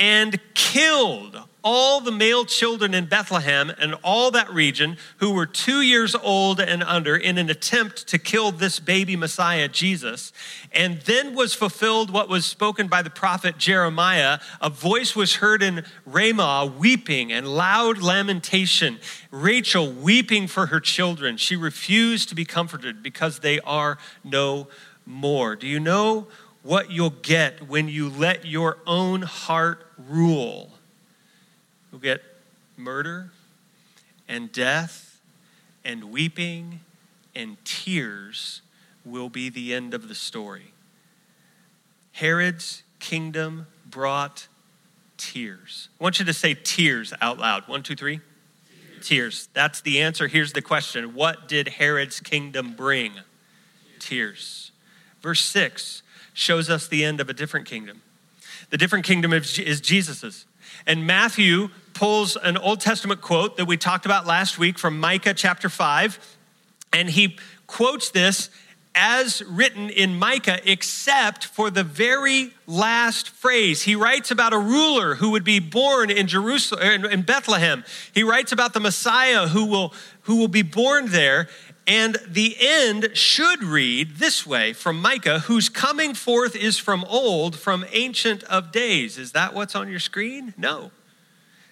and 0.00 0.40
killed 0.54 1.38
all 1.68 2.00
the 2.00 2.12
male 2.12 2.44
children 2.44 2.94
in 2.94 3.06
Bethlehem 3.06 3.72
and 3.80 3.92
all 4.04 4.30
that 4.30 4.48
region 4.52 4.96
who 5.16 5.32
were 5.32 5.46
two 5.46 5.80
years 5.80 6.14
old 6.14 6.60
and 6.60 6.80
under 6.84 7.16
in 7.16 7.38
an 7.38 7.50
attempt 7.50 8.06
to 8.06 8.20
kill 8.20 8.52
this 8.52 8.78
baby 8.78 9.16
Messiah, 9.16 9.66
Jesus. 9.66 10.32
And 10.70 11.00
then 11.00 11.34
was 11.34 11.54
fulfilled 11.54 12.12
what 12.12 12.28
was 12.28 12.46
spoken 12.46 12.86
by 12.86 13.02
the 13.02 13.10
prophet 13.10 13.58
Jeremiah. 13.58 14.38
A 14.60 14.70
voice 14.70 15.16
was 15.16 15.34
heard 15.34 15.60
in 15.60 15.84
Ramah, 16.04 16.72
weeping 16.78 17.32
and 17.32 17.48
loud 17.48 17.98
lamentation. 17.98 19.00
Rachel 19.32 19.90
weeping 19.90 20.46
for 20.46 20.66
her 20.66 20.78
children. 20.78 21.36
She 21.36 21.56
refused 21.56 22.28
to 22.28 22.36
be 22.36 22.44
comforted 22.44 23.02
because 23.02 23.40
they 23.40 23.58
are 23.58 23.98
no 24.22 24.68
more. 25.04 25.56
Do 25.56 25.66
you 25.66 25.80
know 25.80 26.28
what 26.62 26.92
you'll 26.92 27.10
get 27.10 27.66
when 27.66 27.88
you 27.88 28.08
let 28.08 28.44
your 28.44 28.78
own 28.86 29.22
heart 29.22 29.84
rule? 29.98 30.75
Get 32.02 32.22
murder 32.76 33.30
and 34.28 34.52
death 34.52 35.20
and 35.84 36.04
weeping 36.04 36.80
and 37.34 37.56
tears 37.64 38.62
will 39.04 39.28
be 39.28 39.48
the 39.48 39.72
end 39.72 39.94
of 39.94 40.08
the 40.08 40.14
story. 40.14 40.72
Herod's 42.12 42.82
kingdom 42.98 43.66
brought 43.88 44.48
tears. 45.16 45.88
I 46.00 46.04
want 46.04 46.18
you 46.18 46.24
to 46.24 46.32
say 46.32 46.54
tears 46.54 47.12
out 47.20 47.38
loud. 47.38 47.68
One, 47.68 47.82
two, 47.82 47.94
three. 47.94 48.20
Tears. 48.96 49.06
tears. 49.06 49.48
That's 49.52 49.80
the 49.80 50.00
answer. 50.00 50.26
Here's 50.28 50.52
the 50.52 50.62
question 50.62 51.14
What 51.14 51.48
did 51.48 51.68
Herod's 51.68 52.20
kingdom 52.20 52.72
bring? 52.72 53.12
Tears. 53.98 54.72
Verse 55.22 55.42
6 55.42 56.02
shows 56.32 56.68
us 56.68 56.86
the 56.88 57.04
end 57.04 57.20
of 57.20 57.28
a 57.28 57.32
different 57.32 57.66
kingdom. 57.66 58.02
The 58.70 58.78
different 58.78 59.04
kingdom 59.04 59.32
is 59.32 59.80
Jesus's. 59.80 60.46
And 60.86 61.06
Matthew 61.06 61.70
pulls 61.94 62.36
an 62.36 62.56
Old 62.56 62.80
Testament 62.80 63.20
quote 63.20 63.56
that 63.56 63.66
we 63.66 63.76
talked 63.76 64.04
about 64.04 64.26
last 64.26 64.58
week 64.58 64.78
from 64.78 65.00
Micah 65.00 65.34
chapter 65.34 65.68
5. 65.68 66.36
And 66.92 67.08
he 67.08 67.38
quotes 67.66 68.10
this 68.10 68.50
as 68.96 69.42
written 69.42 69.90
in 69.90 70.18
Micah, 70.18 70.58
except 70.64 71.44
for 71.44 71.70
the 71.70 71.84
very 71.84 72.50
last 72.66 73.28
phrase. 73.28 73.82
He 73.82 73.94
writes 73.94 74.30
about 74.30 74.54
a 74.54 74.58
ruler 74.58 75.16
who 75.16 75.32
would 75.32 75.44
be 75.44 75.58
born 75.58 76.10
in 76.10 76.26
Jerusalem, 76.26 77.04
in 77.04 77.22
Bethlehem. 77.22 77.84
He 78.14 78.22
writes 78.22 78.52
about 78.52 78.72
the 78.72 78.80
Messiah 78.80 79.48
who 79.48 79.66
will, 79.66 79.92
who 80.22 80.36
will 80.36 80.48
be 80.48 80.62
born 80.62 81.10
there. 81.10 81.48
And 81.86 82.16
the 82.26 82.56
end 82.58 83.10
should 83.14 83.62
read 83.62 84.16
this 84.16 84.44
way 84.44 84.72
from 84.72 85.00
Micah, 85.00 85.40
whose 85.40 85.68
coming 85.68 86.14
forth 86.14 86.56
is 86.56 86.78
from 86.78 87.04
old, 87.04 87.56
from 87.56 87.84
ancient 87.92 88.42
of 88.44 88.72
days. 88.72 89.18
Is 89.18 89.32
that 89.32 89.54
what's 89.54 89.76
on 89.76 89.88
your 89.88 90.00
screen? 90.00 90.52
No. 90.56 90.90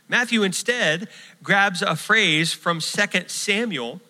Matthew 0.08 0.42
instead 0.42 1.08
grabs 1.42 1.82
a 1.82 1.96
phrase 1.96 2.52
from 2.52 2.78
2 2.80 3.24
Samuel 3.26 4.00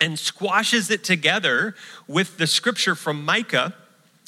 and 0.00 0.16
squashes 0.18 0.90
it 0.90 1.02
together 1.02 1.74
with 2.06 2.36
the 2.38 2.46
scripture 2.46 2.94
from 2.94 3.24
Micah. 3.24 3.74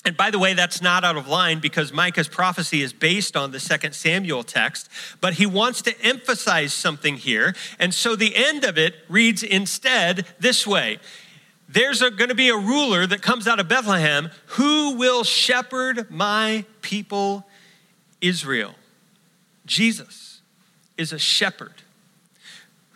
And 0.04 0.16
by 0.16 0.30
the 0.30 0.38
way, 0.38 0.54
that's 0.54 0.80
not 0.80 1.04
out 1.04 1.16
of 1.16 1.28
line 1.28 1.60
because 1.60 1.92
Micah's 1.92 2.28
prophecy 2.28 2.80
is 2.80 2.92
based 2.92 3.36
on 3.36 3.50
the 3.50 3.60
second 3.60 3.94
Samuel 3.94 4.42
text, 4.42 4.88
but 5.20 5.34
he 5.34 5.44
wants 5.44 5.82
to 5.82 6.00
emphasize 6.00 6.72
something 6.72 7.16
here. 7.16 7.54
And 7.78 7.92
so 7.92 8.16
the 8.16 8.34
end 8.34 8.64
of 8.64 8.78
it 8.78 8.94
reads 9.08 9.42
instead 9.42 10.26
this 10.38 10.66
way 10.66 10.98
There's 11.68 12.00
going 12.00 12.28
to 12.30 12.34
be 12.34 12.48
a 12.48 12.56
ruler 12.56 13.06
that 13.06 13.20
comes 13.20 13.46
out 13.46 13.60
of 13.60 13.68
Bethlehem 13.68 14.30
who 14.46 14.96
will 14.96 15.22
shepherd 15.22 16.10
my 16.10 16.64
people 16.80 17.46
Israel. 18.22 18.74
Jesus 19.66 20.40
is 20.96 21.12
a 21.12 21.18
shepherd 21.18 21.74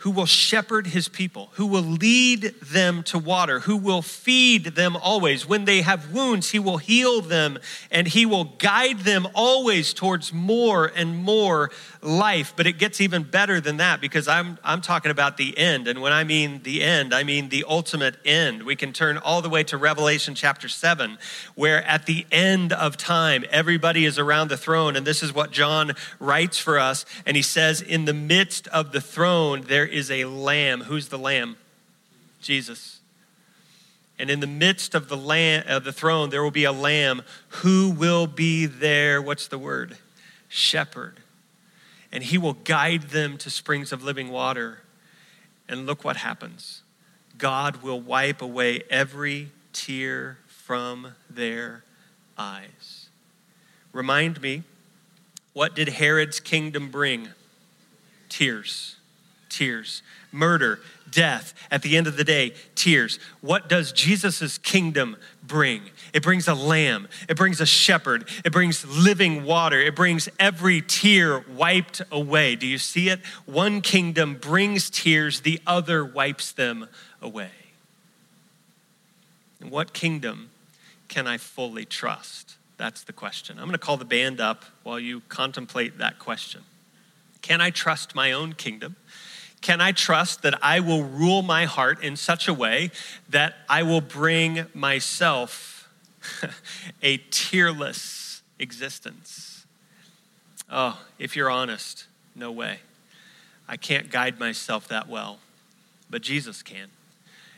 who 0.05 0.11
will 0.11 0.27
shepherd 0.27 0.89
his 0.89 1.09
people, 1.09 1.49
who 1.53 1.65
will 1.65 1.81
lead 1.81 2.43
them 2.61 3.03
to 3.03 3.19
water, 3.19 3.61
who 3.61 3.75
will 3.75 4.03
feed 4.03 4.63
them 4.67 4.95
always. 4.99 5.47
When 5.47 5.65
they 5.65 5.81
have 5.81 6.13
wounds, 6.13 6.51
he 6.51 6.59
will 6.59 6.77
heal 6.77 7.23
them 7.23 7.59
and 7.91 8.07
he 8.07 8.27
will 8.27 8.45
guide 8.45 8.99
them 8.99 9.27
always 9.33 9.95
towards 9.95 10.31
more 10.31 10.93
and 10.95 11.17
more 11.17 11.71
life. 12.03 12.53
But 12.55 12.67
it 12.67 12.77
gets 12.77 13.01
even 13.01 13.23
better 13.23 13.63
than 13.63 13.79
that 13.79 14.03
because 14.03 14.29
I'm, 14.29 14.59
I'm 14.63 14.83
talking 14.83 15.11
about 15.11 15.39
the 15.39 15.57
end. 15.57 15.89
And 15.89 16.03
when 16.03 16.13
I 16.13 16.23
mean 16.23 16.61
the 16.65 16.83
end, 16.83 17.15
I 17.15 17.23
mean 17.23 17.49
the 17.49 17.65
ultimate 17.67 18.17
end. 18.27 18.65
We 18.65 18.77
can 18.77 18.93
turn 18.93 19.17
all 19.17 19.41
the 19.41 19.49
way 19.49 19.65
to 19.65 19.79
Revelation 19.79 20.35
chapter 20.35 20.69
7, 20.69 21.17
where 21.55 21.83
at 21.83 22.05
the 22.05 22.27
end 22.31 22.75
of 22.75 22.99
time, 22.99 23.47
everybody 23.51 24.05
is 24.05 24.19
around 24.19 24.49
the 24.49 24.59
throne. 24.59 24.97
And 24.97 25.07
this 25.07 25.23
is 25.23 25.33
what 25.33 25.51
John 25.51 25.93
writes 26.21 26.59
for 26.59 26.79
us. 26.79 27.07
And 27.25 27.39
he 27.39 27.43
says, 27.43 27.81
In 27.81 28.05
the 28.05 28.13
midst 28.13 28.69
of 28.69 28.93
the 28.93 29.01
throne, 29.01 29.63
there 29.63 29.94
is 29.95 30.11
a 30.11 30.25
lamb. 30.25 30.83
Who's 30.83 31.09
the 31.09 31.19
lamb? 31.19 31.57
Jesus. 32.41 32.99
And 34.19 34.29
in 34.29 34.41
the 34.41 34.47
midst 34.47 34.95
of 34.95 35.09
the 35.09 35.17
lamb 35.17 35.63
of 35.69 35.85
the 35.85 35.93
throne, 35.93 36.31
there 36.31 36.43
will 36.43 36.51
be 36.51 36.65
a 36.65 36.73
lamb 36.73 37.23
who 37.49 37.91
will 37.91 38.27
be 38.27 38.67
there. 38.67 39.23
What's 39.23 39.47
the 39.47 39.59
word? 39.59 39.97
Shepherd. 40.49 41.21
And 42.11 42.25
he 42.25 42.39
will 42.39 42.55
guide 42.55 43.05
them 43.05 43.39
to 43.39 43.51
springs 43.51 43.93
of 43.93 44.03
living 44.03 44.31
water. 44.31 44.81
And 45.69 45.87
look 45.87 46.05
what 46.05 46.17
happens. 46.17 46.83
God 47.39 47.83
will 47.83 48.01
wipe 48.01 48.43
away 48.43 48.83
every 48.91 49.51
tear 49.73 50.39
from 50.47 51.15
their 51.31 51.85
eyes. 52.37 53.09
Remind 53.93 54.43
me, 54.43 54.65
what 55.53 55.77
did 55.77 55.89
Herod's 55.89 56.41
kingdom 56.41 56.91
bring? 56.91 57.29
Tears 58.29 58.97
Tears. 59.55 60.03
Murder, 60.33 60.81
death. 61.09 61.55
At 61.71 61.83
the 61.83 61.97
end 61.97 62.09
of 62.09 62.17
the 62.17 62.25
day, 62.25 62.55
tears. 62.75 63.21
What 63.41 63.69
does 63.69 63.93
Jesus' 63.93 64.59
kingdom 64.59 65.17
bring? 65.45 65.83
It 66.13 66.25
brings 66.25 66.49
a 66.49 66.55
lamb, 66.55 67.09
it 67.29 67.37
brings 67.37 67.61
a 67.61 67.67
shepherd, 67.67 68.29
it 68.45 68.53
brings 68.53 68.85
living 68.85 69.45
water, 69.45 69.81
it 69.81 69.95
brings 69.95 70.29
every 70.41 70.81
tear 70.81 71.45
wiped 71.57 72.03
away. 72.11 72.57
Do 72.57 72.67
you 72.67 72.79
see 72.79 73.09
it? 73.09 73.21
One 73.47 73.81
kingdom 73.81 74.39
brings 74.41 74.91
tears, 74.91 75.43
the 75.43 75.61
other 75.69 76.05
wipes 76.05 76.51
them 76.51 76.89
away. 77.23 77.51
What 79.63 79.93
kingdom 79.93 80.51
can 81.07 81.29
I 81.29 81.39
fully 81.39 81.85
trust? 81.85 82.57
That's 82.77 83.05
the 83.05 83.13
question. 83.13 83.57
I'm 83.59 83.67
going 83.67 83.73
to 83.73 83.79
call 83.79 83.97
the 83.99 84.05
band 84.05 84.41
up 84.41 84.65
while 84.83 84.99
you 84.99 85.23
contemplate 85.29 85.99
that 85.99 86.19
question. 86.19 86.63
Can 87.41 87.61
I 87.61 87.69
trust 87.69 88.15
my 88.15 88.33
own 88.33 88.55
kingdom? 88.55 88.97
Can 89.65 89.81
I 89.81 89.93
trust 89.93 90.43
that 90.43 90.63
I 90.63 90.81
will 90.81 91.03
rule 91.03 91.41
my 91.41 91.65
heart 91.65 92.05
in 92.05 92.17
such 92.17 92.49
a 92.49 92.53
way 92.53 92.91
that 93.31 93.55
I 93.67 93.83
will 93.83 94.03
bring 94.03 94.67
myself 94.75 95.89
a 97.03 97.17
tearless 97.31 98.43
existence? 98.59 99.65
Oh, 100.71 101.01
if 101.19 101.35
you're 101.35 101.49
honest, 101.49 102.09
no 102.37 102.53
way. 102.53 102.81
I 103.67 103.79
can't 103.79 104.11
guide 104.11 104.39
myself 104.39 104.87
that 104.89 105.09
well, 105.09 105.39
but 106.11 106.21
Jesus 106.21 106.63
can. 106.63 106.89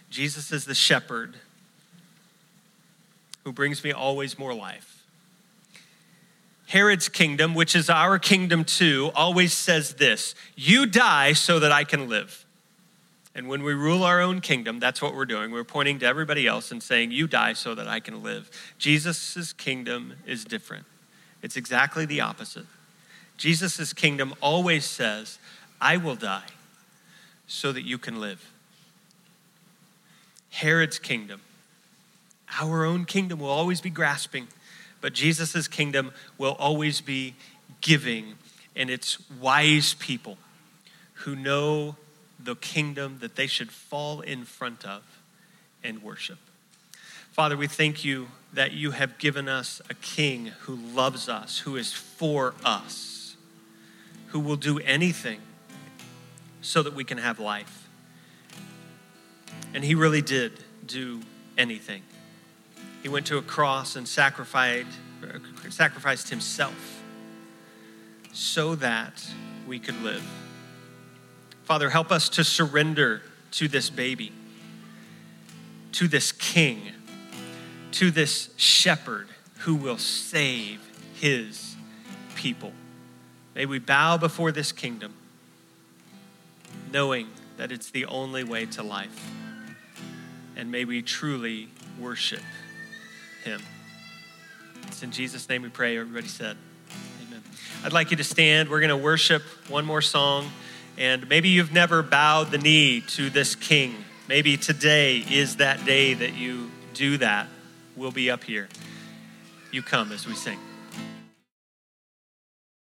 Jesus 0.09 0.53
is 0.53 0.65
the 0.65 0.77
shepherd 0.77 1.35
who 3.43 3.51
brings 3.51 3.83
me 3.83 3.91
always 3.91 4.39
more 4.39 4.55
life. 4.55 4.96
Herod's 6.67 7.09
kingdom, 7.09 7.55
which 7.55 7.77
is 7.77 7.89
our 7.89 8.19
kingdom 8.19 8.65
too, 8.65 9.11
always 9.15 9.53
says 9.53 9.95
this 9.95 10.35
You 10.57 10.87
die 10.87 11.33
so 11.33 11.61
that 11.61 11.73
I 11.73 11.85
can 11.85 12.09
live. 12.09 12.45
And 13.35 13.49
when 13.49 13.63
we 13.63 13.75
rule 13.75 14.03
our 14.03 14.21
own 14.21 14.41
kingdom, 14.41 14.81
that's 14.81 15.03
what 15.03 15.15
we're 15.15 15.27
doing. 15.27 15.51
We're 15.51 15.63
pointing 15.63 15.99
to 15.99 16.07
everybody 16.07 16.47
else 16.47 16.73
and 16.73 16.83
saying, 16.83 17.13
You 17.13 17.29
die 17.29 17.53
so 17.53 17.75
that 17.75 17.87
I 17.87 18.01
can 18.01 18.23
live. 18.23 18.51
Jesus' 18.79 19.53
kingdom 19.53 20.15
is 20.27 20.45
different, 20.45 20.87
it's 21.43 21.57
exactly 21.57 22.05
the 22.05 22.21
opposite. 22.21 22.67
Jesus' 23.37 23.93
kingdom 23.93 24.35
always 24.41 24.87
says, 24.87 25.39
I 25.81 25.99
will 25.99 26.15
die 26.15 26.49
so 27.47 27.71
that 27.71 27.83
you 27.83 27.99
can 27.99 28.19
live. 28.19 28.51
Herod's 30.49 30.99
kingdom, 30.99 31.43
our 32.59 32.87
own 32.87 33.05
kingdom, 33.05 33.41
will 33.41 33.51
always 33.51 33.83
be 33.83 33.91
grasping 33.91 34.49
but 35.07 35.13
Jesus' 35.13 35.69
kingdom 35.69 36.11
will 36.37 36.57
always 36.59 37.01
be 37.01 37.37
giving, 37.81 38.35
and 38.75 38.91
it's 38.91 39.19
wise 39.41 39.95
people 39.95 40.37
who 41.13 41.37
know 41.37 41.95
the 42.41 42.57
kingdom 42.57 43.19
that 43.21 43.37
they 43.37 43.47
should 43.47 43.71
fall 43.71 44.21
in 44.21 44.45
front 44.45 44.85
of 44.85 45.05
and 45.85 46.03
worship. 46.03 46.39
Father, 47.31 47.57
we 47.57 47.69
thank 47.69 48.05
you 48.05 48.27
that 48.53 48.73
you 48.73 48.91
have 48.91 49.17
given 49.19 49.49
us 49.49 49.81
a 49.89 49.95
king 49.95 50.47
who 50.63 50.75
loves 50.75 51.29
us, 51.29 51.61
who 51.61 51.77
is 51.77 51.93
for 51.93 52.55
us, 52.65 53.37
who 54.31 54.41
will 54.41 54.57
do 54.57 54.81
anything 54.81 55.39
so 56.63 56.83
that 56.83 56.95
we 56.95 57.05
can 57.05 57.19
have 57.19 57.39
life. 57.39 57.87
And 59.73 59.85
he 59.85 59.95
really 59.95 60.21
did 60.21 60.65
do 60.85 61.21
anything. 61.57 62.03
He 63.07 63.11
went 63.11 63.27
to 63.27 63.39
a 63.39 63.43
cross 63.43 63.95
and 63.95 64.09
sacrificed, 64.09 64.89
sacrificed 65.71 66.29
himself 66.29 67.05
so 68.33 68.75
that 68.75 69.25
we 69.65 69.79
could 69.79 70.03
live. 70.03 70.29
Father, 71.63 71.89
help 71.89 72.11
us 72.11 72.29
to 72.31 72.43
surrender 72.43 73.23
to 73.53 73.69
this 73.69 73.91
baby, 73.91 74.33
to 75.93 76.09
this 76.09 76.33
king, 76.33 76.83
to 77.93 78.11
this 78.11 78.51
shepherd 78.57 79.29
who 79.59 79.77
will 79.77 79.99
save 79.99 80.81
his 81.15 81.77
people. 82.35 82.73
May 83.55 83.67
we 83.67 83.79
bow 83.79 84.17
before 84.17 84.51
this 84.51 84.73
kingdom, 84.73 85.15
knowing 86.91 87.29
that 87.57 87.71
it's 87.71 87.89
the 87.89 88.07
only 88.07 88.43
way 88.43 88.67
to 88.67 88.83
life. 88.83 89.31
And 90.57 90.73
may 90.73 90.85
we 90.85 91.03
truly 91.03 91.69
worship 92.01 92.43
him. 93.47 93.63
It's 94.89 95.03
in 95.03 95.13
Jesus' 95.13 95.49
name 95.49 95.63
we 95.63 95.69
pray. 95.69 95.97
Everybody 95.97 96.27
said, 96.27 96.57
Amen. 97.27 97.43
I'd 97.85 97.93
like 97.93 98.11
you 98.11 98.17
to 98.19 98.25
stand. 98.25 98.69
We're 98.69 98.81
going 98.81 98.91
to 98.91 98.97
worship 98.97 99.43
one 99.69 99.87
more 99.87 100.03
song. 100.03 100.51
And 100.99 101.29
maybe 101.29 101.49
you've 101.49 101.73
never 101.73 102.03
bowed 102.03 102.51
the 102.51 102.59
knee 102.59 103.03
to 103.09 103.31
this 103.31 103.55
king. 103.55 103.95
Maybe 104.29 104.57
today 104.57 105.19
is 105.19 105.57
that 105.57 105.85
day 105.85 106.15
that 106.15 106.35
you 106.35 106.71
do 106.95 107.19
that. 107.19 107.47
We'll 107.95 108.11
be 108.11 108.31
up 108.31 108.45
here. 108.45 108.69
You 109.71 109.83
come 109.83 110.11
as 110.13 110.27
we 110.27 110.35
sing. 110.35 110.59